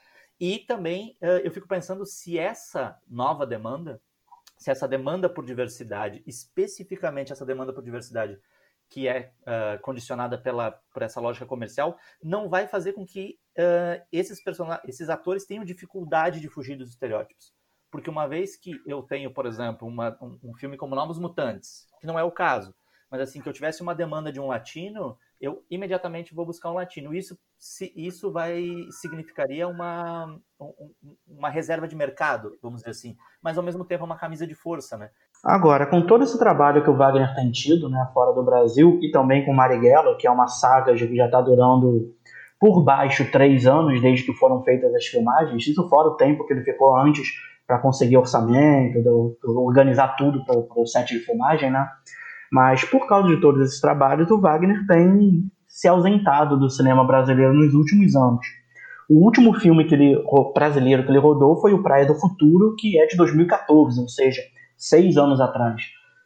[0.40, 4.00] E também eu fico pensando se essa nova demanda
[4.56, 8.40] se essa demanda por diversidade, especificamente essa demanda por diversidade
[8.93, 14.05] que é uh, condicionada pela, por essa lógica comercial, não vai fazer com que uh,
[14.12, 14.38] esses,
[14.86, 17.55] esses atores tenham dificuldade de fugir dos estereótipos.
[17.90, 21.86] Porque uma vez que eu tenho, por exemplo, uma, um, um, filme como Novos Mutantes,
[22.01, 22.74] que não é o caso,
[23.11, 26.74] mas assim, que eu tivesse uma demanda de um latino, eu imediatamente vou buscar um
[26.74, 27.14] latino.
[27.14, 30.38] Isso, se, isso vai significaria uma,
[31.26, 34.55] uma reserva de mercado, vamos dizer assim, mas ao mesmo tempo é uma camisa de
[34.55, 35.11] força, né?
[35.45, 39.11] Agora, com todo esse trabalho que o Wagner tem tido, né, fora do Brasil, e
[39.11, 42.14] também com Marighella, que é uma saga que já está durando
[42.61, 46.53] por baixo três anos desde que foram feitas as filmagens, isso fora o tempo que
[46.53, 47.26] ele ficou antes
[47.66, 49.36] para conseguir orçamento, do,
[49.66, 51.88] organizar tudo para o set de filmagem, né?
[52.53, 57.53] Mas por causa de todos esses trabalhos, o Wagner tem se ausentado do cinema brasileiro
[57.53, 58.47] nos últimos anos.
[59.09, 60.22] O último filme que ele,
[60.55, 64.40] brasileiro que ele rodou foi o Praia do Futuro, que é de 2014, ou seja,
[64.82, 65.82] seis anos atrás.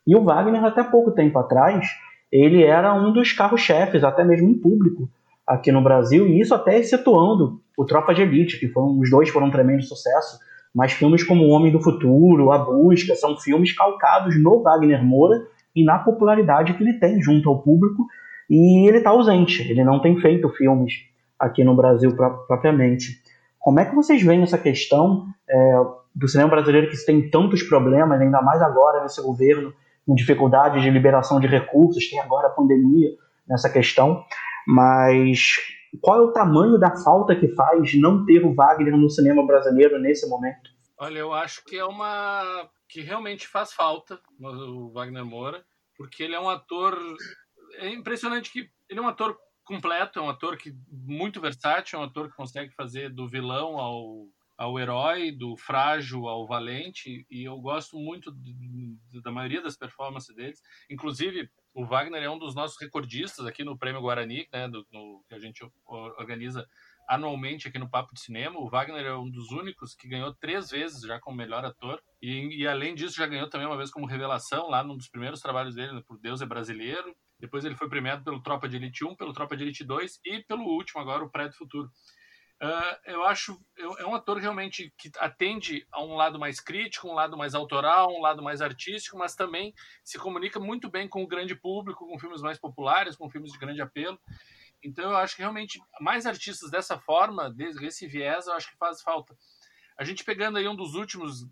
[0.07, 1.87] E o Wagner, até pouco tempo atrás,
[2.33, 5.09] ele era um dos carros-chefes, até mesmo em público,
[5.47, 9.29] aqui no Brasil, e isso até excetuando o Tropa de Elite, que foram, os dois
[9.29, 10.39] foram um tremendo sucesso,
[10.75, 15.47] mas filmes como O Homem do Futuro, A Busca, são filmes calcados no Wagner Moura
[15.75, 18.07] e na popularidade que ele tem junto ao público,
[18.49, 20.95] e ele está ausente, ele não tem feito filmes
[21.39, 23.21] aqui no Brasil propriamente.
[23.59, 25.81] Como é que vocês veem essa questão é,
[26.17, 29.75] do cinema brasileiro que tem tantos problemas, ainda mais agora nesse governo,
[30.07, 33.11] com dificuldade de liberação de recursos, tem agora a pandemia
[33.47, 34.25] nessa questão,
[34.67, 35.57] mas
[36.01, 39.99] qual é o tamanho da falta que faz não ter o Wagner no cinema brasileiro
[39.99, 40.71] nesse momento?
[40.99, 45.63] Olha, eu acho que é uma que realmente faz falta o Wagner Moura,
[45.99, 46.99] porque ele é um ator
[47.79, 52.03] é impressionante que ele é um ator completo, é um ator que muito versátil, é
[52.03, 57.45] um ator que consegue fazer do vilão ao ao herói, do frágil ao valente, e
[57.45, 58.33] eu gosto muito
[59.23, 60.63] da maioria das performances deles.
[60.91, 65.23] Inclusive, o Wagner é um dos nossos recordistas aqui no Prêmio Guarani, né, do, no,
[65.29, 66.67] que a gente organiza
[67.07, 68.59] anualmente aqui no Papo de Cinema.
[68.59, 72.03] O Wagner é um dos únicos que ganhou três vezes já como melhor ator.
[72.21, 75.41] E, e além disso, já ganhou também uma vez como revelação lá num dos primeiros
[75.41, 77.15] trabalhos dele, né, por Deus é Brasileiro.
[77.39, 80.43] Depois ele foi premiado pelo Tropa de Elite 1, pelo Tropa de Elite 2 e
[80.45, 81.91] pelo último agora, o Pré do Futuro.
[82.63, 87.13] Uh, eu acho é um ator realmente que atende a um lado mais crítico, um
[87.13, 91.27] lado mais autoral, um lado mais artístico, mas também se comunica muito bem com o
[91.27, 94.19] grande público, com filmes mais populares, com filmes de grande apelo.
[94.83, 99.03] Então eu acho que realmente mais artistas dessa forma, desse viés, eu acho que faz
[99.03, 99.37] falta.
[99.99, 101.47] A gente pegando aí um dos últimos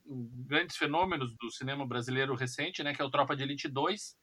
[0.47, 4.17] grandes fenômenos do cinema brasileiro recente, né, que é o Tropa de Elite 2,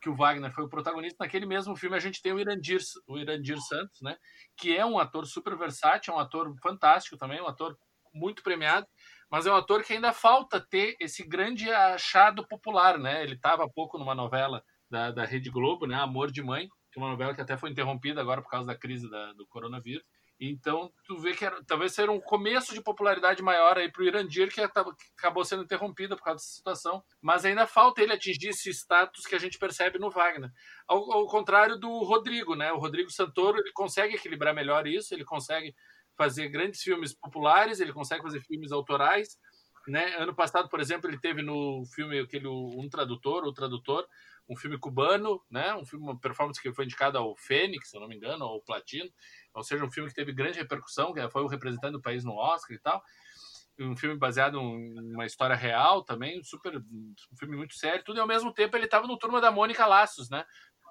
[0.00, 3.18] que o Wagner foi o protagonista, naquele mesmo filme a gente tem o Irandir, o
[3.18, 4.16] Irandir Santos, né?
[4.56, 7.76] Que é um ator super versátil, um ator fantástico também, um ator
[8.14, 8.86] muito premiado,
[9.30, 13.22] mas é um ator que ainda falta ter esse grande achado popular, né?
[13.22, 15.96] Ele estava há pouco numa novela da, da Rede Globo, né?
[15.96, 18.78] Amor de Mãe, que é uma novela que até foi interrompida agora por causa da
[18.78, 20.04] crise da, do coronavírus.
[20.40, 24.06] Então, tu vê que era, talvez seja um começo de popularidade maior aí para o
[24.06, 27.02] Irandir, que acabou sendo interrompida por causa dessa situação.
[27.20, 30.50] Mas ainda falta ele atingir esse status que a gente percebe no Wagner.
[30.86, 32.72] Ao, ao contrário do Rodrigo, né?
[32.72, 35.74] O Rodrigo Santoro, ele consegue equilibrar melhor isso, ele consegue
[36.16, 39.36] fazer grandes filmes populares, ele consegue fazer filmes autorais.
[39.88, 40.16] Né?
[40.16, 44.06] Ano passado, por exemplo, ele teve no filme aquele Um Tradutor, o Tradutor,
[44.48, 45.74] um filme cubano, né?
[45.74, 48.62] Um filme, uma performance que foi indicada ao Fênix, se eu não me engano, ao
[48.62, 49.10] Platino,
[49.54, 52.34] ou seja, um filme que teve grande repercussão, que foi o representante do país no
[52.34, 53.02] Oscar e tal.
[53.78, 58.02] Um filme baseado em uma história real também, super, um filme muito sério.
[58.04, 60.44] Tudo e ao mesmo tempo ele estava no turma da Mônica Laços, né?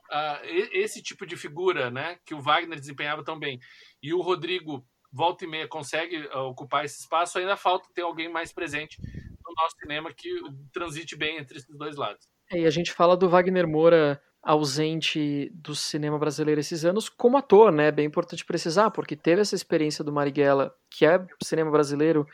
[0.09, 0.39] Uh,
[0.71, 3.59] esse tipo de figura, né, que o Wagner desempenhava tão bem.
[4.01, 8.29] E o Rodrigo volta e meia consegue uh, ocupar esse espaço, ainda falta ter alguém
[8.29, 10.29] mais presente no nosso cinema que
[10.71, 12.25] transite bem entre esses dois lados.
[12.51, 17.37] É, e a gente fala do Wagner Moura ausente do cinema brasileiro esses anos como
[17.37, 17.87] ator, né?
[17.87, 22.25] É bem importante precisar, porque teve essa experiência do Marighella, que é cinema brasileiro,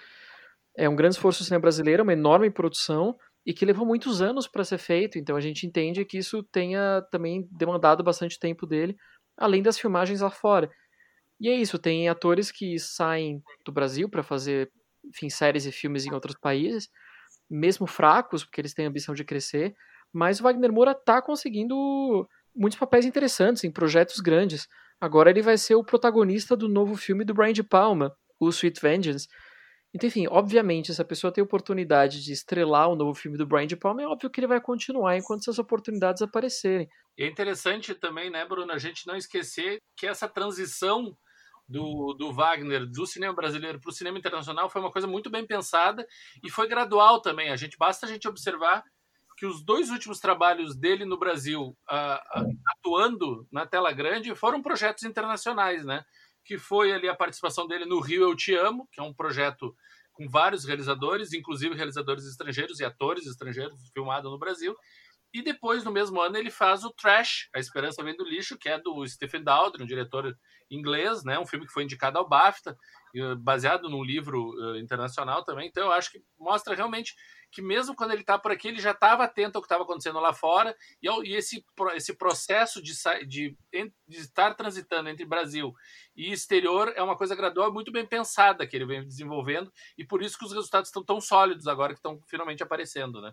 [0.78, 4.48] é um grande esforço do cinema brasileiro, uma enorme produção e que levou muitos anos
[4.48, 5.18] para ser feito.
[5.18, 8.96] Então a gente entende que isso tenha também demandado bastante tempo dele,
[9.38, 10.70] além das filmagens lá fora.
[11.40, 14.72] E é isso, tem atores que saem do Brasil para fazer,
[15.04, 16.90] enfim, séries e filmes em outros países,
[17.50, 19.76] mesmo fracos, porque eles têm a ambição de crescer,
[20.14, 24.68] mas o Wagner Moura está conseguindo muitos papéis interessantes em projetos grandes.
[25.02, 28.80] Agora ele vai ser o protagonista do novo filme do Brian De Palma, o Sweet
[28.80, 29.28] Vengeance.
[29.94, 33.68] Então, enfim, obviamente, se a pessoa tem oportunidade de estrelar o novo filme do Brian
[33.68, 36.88] De Palma, é óbvio que ele vai continuar enquanto essas oportunidades aparecerem.
[37.18, 41.16] E é interessante também, né, Bruno, a gente não esquecer que essa transição
[41.68, 45.46] do, do Wagner do cinema brasileiro para o cinema internacional foi uma coisa muito bem
[45.46, 46.06] pensada
[46.44, 47.50] e foi gradual também.
[47.50, 48.84] A gente basta a gente observar
[49.44, 55.04] que os dois últimos trabalhos dele no Brasil, uh, atuando na tela grande, foram projetos
[55.04, 56.06] internacionais, né?
[56.46, 59.76] Que foi ali a participação dele no Rio Eu Te Amo, que é um projeto
[60.14, 64.78] com vários realizadores, inclusive realizadores estrangeiros e atores estrangeiros filmado no Brasil.
[65.34, 68.70] E depois, no mesmo ano, ele faz o Trash, A Esperança Vem do Lixo, que
[68.70, 70.38] é do Stephen Daldry, um diretor
[70.70, 71.40] inglês, né?
[71.40, 72.78] Um filme que foi indicado ao BAFTA,
[73.40, 75.68] baseado num livro uh, internacional também.
[75.68, 77.16] Então, eu acho que mostra realmente
[77.52, 80.20] que mesmo quando ele está por aqui, ele já estava atento ao que estava acontecendo
[80.20, 81.64] lá fora, e, e, esse,
[81.96, 82.94] esse processo de,
[83.28, 83.56] de,
[84.08, 85.72] de, estar transitando entre Brasil
[86.16, 90.24] e exterior é uma coisa gradual muito bem pensada que ele vem desenvolvendo, e por
[90.24, 93.32] isso que os resultados estão tão sólidos agora que estão finalmente aparecendo, né?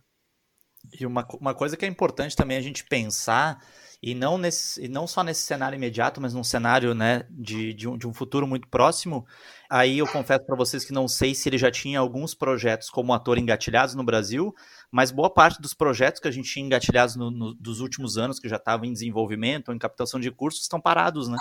[0.99, 3.63] E uma, uma coisa que é importante também a gente pensar,
[4.03, 7.87] e não, nesse, e não só nesse cenário imediato, mas num cenário né, de, de,
[7.87, 9.27] um, de um futuro muito próximo,
[9.69, 13.13] aí eu confesso para vocês que não sei se ele já tinha alguns projetos como
[13.13, 14.55] ator engatilhados no Brasil,
[14.91, 18.41] mas boa parte dos projetos que a gente tinha engatilhados no, no, dos últimos anos,
[18.41, 21.37] que já estavam em desenvolvimento ou em captação de cursos, estão parados, né?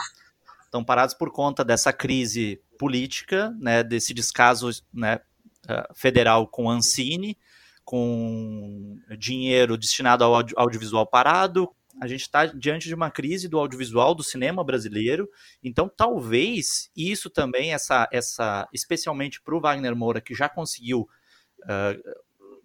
[0.66, 5.20] Estão parados por conta dessa crise política, né, desse descaso né,
[5.68, 7.36] eh, federal com a Ancine,
[7.90, 11.68] com dinheiro destinado ao audiovisual parado.
[12.00, 15.28] A gente está diante de uma crise do audiovisual, do cinema brasileiro.
[15.64, 21.10] Então, talvez isso também, essa, essa especialmente para o Wagner Moura, que já conseguiu
[21.64, 22.20] uh,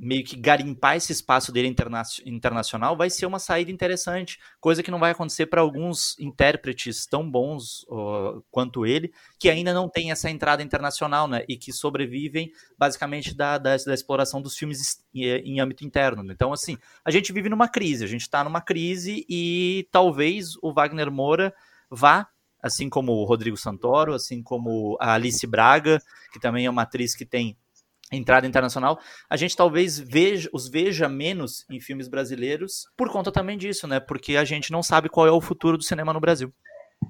[0.05, 4.91] meio que garimpar esse espaço dele interna internacional vai ser uma saída interessante, coisa que
[4.91, 7.87] não vai acontecer para alguns intérpretes tão bons
[8.51, 13.57] quanto ele, que ainda não tem essa entrada internacional, né, e que sobrevivem basicamente da,
[13.57, 16.23] da, da exploração dos filmes em, em âmbito interno.
[16.23, 16.35] Né.
[16.35, 20.73] Então, assim, a gente vive numa crise, a gente está numa crise e talvez o
[20.73, 21.55] Wagner Moura
[21.91, 22.29] vá
[22.63, 26.01] assim como o Rodrigo Santoro, assim como a Alice Braga,
[26.33, 27.59] que também é uma atriz que tem
[28.15, 28.99] entrada internacional,
[29.29, 34.01] a gente talvez veja, os veja menos em filmes brasileiros por conta também disso, né?
[34.01, 36.53] Porque a gente não sabe qual é o futuro do cinema no Brasil.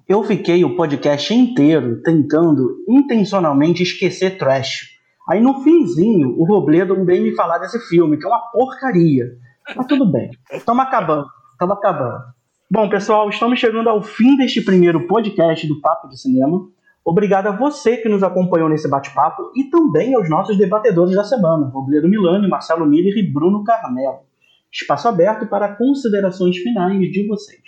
[0.08, 4.94] Eu fiquei o podcast inteiro tentando intencionalmente esquecer trash.
[5.28, 9.26] Aí no finzinho, o Robledo veio me falar desse filme, que é uma porcaria.
[9.74, 12.34] Mas tudo bem, estamos acabando, estamos acabando.
[12.70, 16.68] Bom, pessoal, estamos chegando ao fim deste primeiro podcast do Papo de Cinema.
[17.04, 21.68] Obrigado a você que nos acompanhou nesse bate-papo e também aos nossos debatedores da semana,
[21.68, 24.26] Robledo Milani, Marcelo Miller e Bruno Carmelo.
[24.72, 27.62] Espaço aberto para considerações finais de vocês.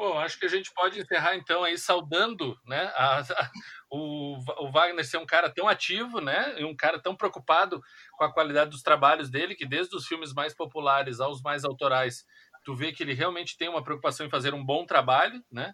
[0.00, 3.50] Bom, acho que a gente pode encerrar então aí saudando né, a, a,
[3.92, 7.82] o, o, Wagner ser um cara tão ativo, né, e um cara tão preocupado
[8.16, 12.24] com a qualidade dos trabalhos dele, que desde os filmes mais populares aos mais autorais,
[12.64, 15.70] tu vê que ele realmente tem uma preocupação em fazer um bom trabalho, né?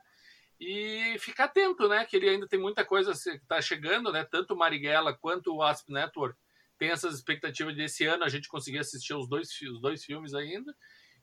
[0.60, 2.04] E ficar atento, né?
[2.04, 4.24] Que ele ainda tem muita coisa que está chegando, né?
[4.24, 6.38] Tanto o Marighella quanto o Asp Network
[6.78, 10.74] tem essas expectativas desse ano a gente conseguir assistir os dois, os dois filmes ainda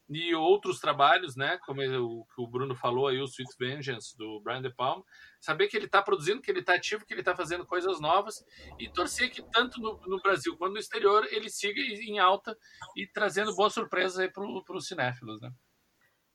[0.10, 1.58] e outros trabalhos, né?
[1.66, 5.04] Como o que o Bruno falou aí, o Sweet Vengeance do Brian De Palma,
[5.40, 8.44] saber que ele está produzindo, que ele está ativo, que ele está fazendo coisas novas
[8.78, 12.58] e torcer que tanto no, no, Brasil quanto no exterior ele siga em alta
[12.96, 15.52] e trazendo boas surpresas aí para os cinéfilos, né?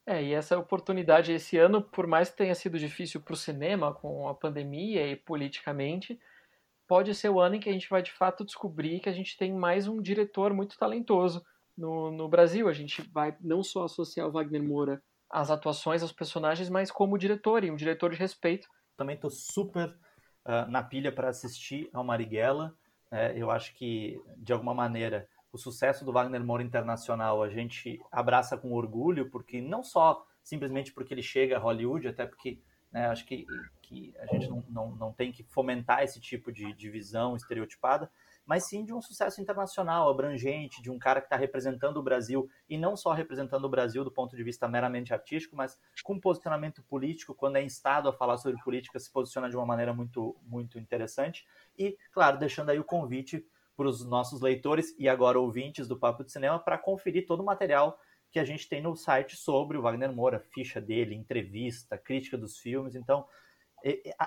[0.09, 3.93] É, e essa oportunidade esse ano, por mais que tenha sido difícil para o cinema
[3.93, 6.19] com a pandemia e politicamente,
[6.87, 9.37] pode ser o ano em que a gente vai de fato descobrir que a gente
[9.37, 11.45] tem mais um diretor muito talentoso
[11.77, 12.71] no, no Brasil.
[12.71, 17.19] A gente vai não só associar o Wagner Moura às atuações, aos personagens, mas como
[17.19, 18.67] diretor, e um diretor de respeito.
[18.97, 22.75] Também estou super uh, na pilha para assistir ao Marighella.
[23.11, 28.01] É, eu acho que, de alguma maneira, o sucesso do Wagner Moura Internacional a gente
[28.11, 33.07] abraça com orgulho, porque não só simplesmente porque ele chega a Hollywood, até porque né,
[33.07, 33.47] acho que,
[33.83, 38.11] que a gente não, não, não tem que fomentar esse tipo de, de visão estereotipada,
[38.47, 42.49] mas sim de um sucesso internacional, abrangente, de um cara que está representando o Brasil,
[42.67, 46.83] e não só representando o Brasil do ponto de vista meramente artístico, mas com posicionamento
[46.83, 50.79] político, quando é instado a falar sobre política, se posiciona de uma maneira muito, muito
[50.79, 51.47] interessante.
[51.79, 53.47] E, claro, deixando aí o convite
[53.79, 57.47] para os nossos leitores e agora ouvintes do Papo de Cinema para conferir todo o
[57.47, 57.97] material
[58.33, 62.59] que a gente tem no site sobre o Wagner Moura, ficha dele, entrevista, crítica dos
[62.59, 62.97] filmes.
[62.97, 63.25] Então,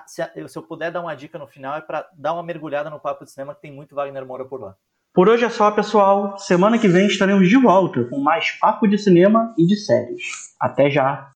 [0.06, 3.24] se eu puder dar uma dica no final, é para dar uma mergulhada no Papo
[3.24, 4.74] de Cinema, que tem muito Wagner Moura por lá.
[5.12, 6.38] Por hoje é só, pessoal.
[6.38, 10.56] Semana que vem estaremos de volta com mais papo de cinema e de séries.
[10.58, 11.31] Até já!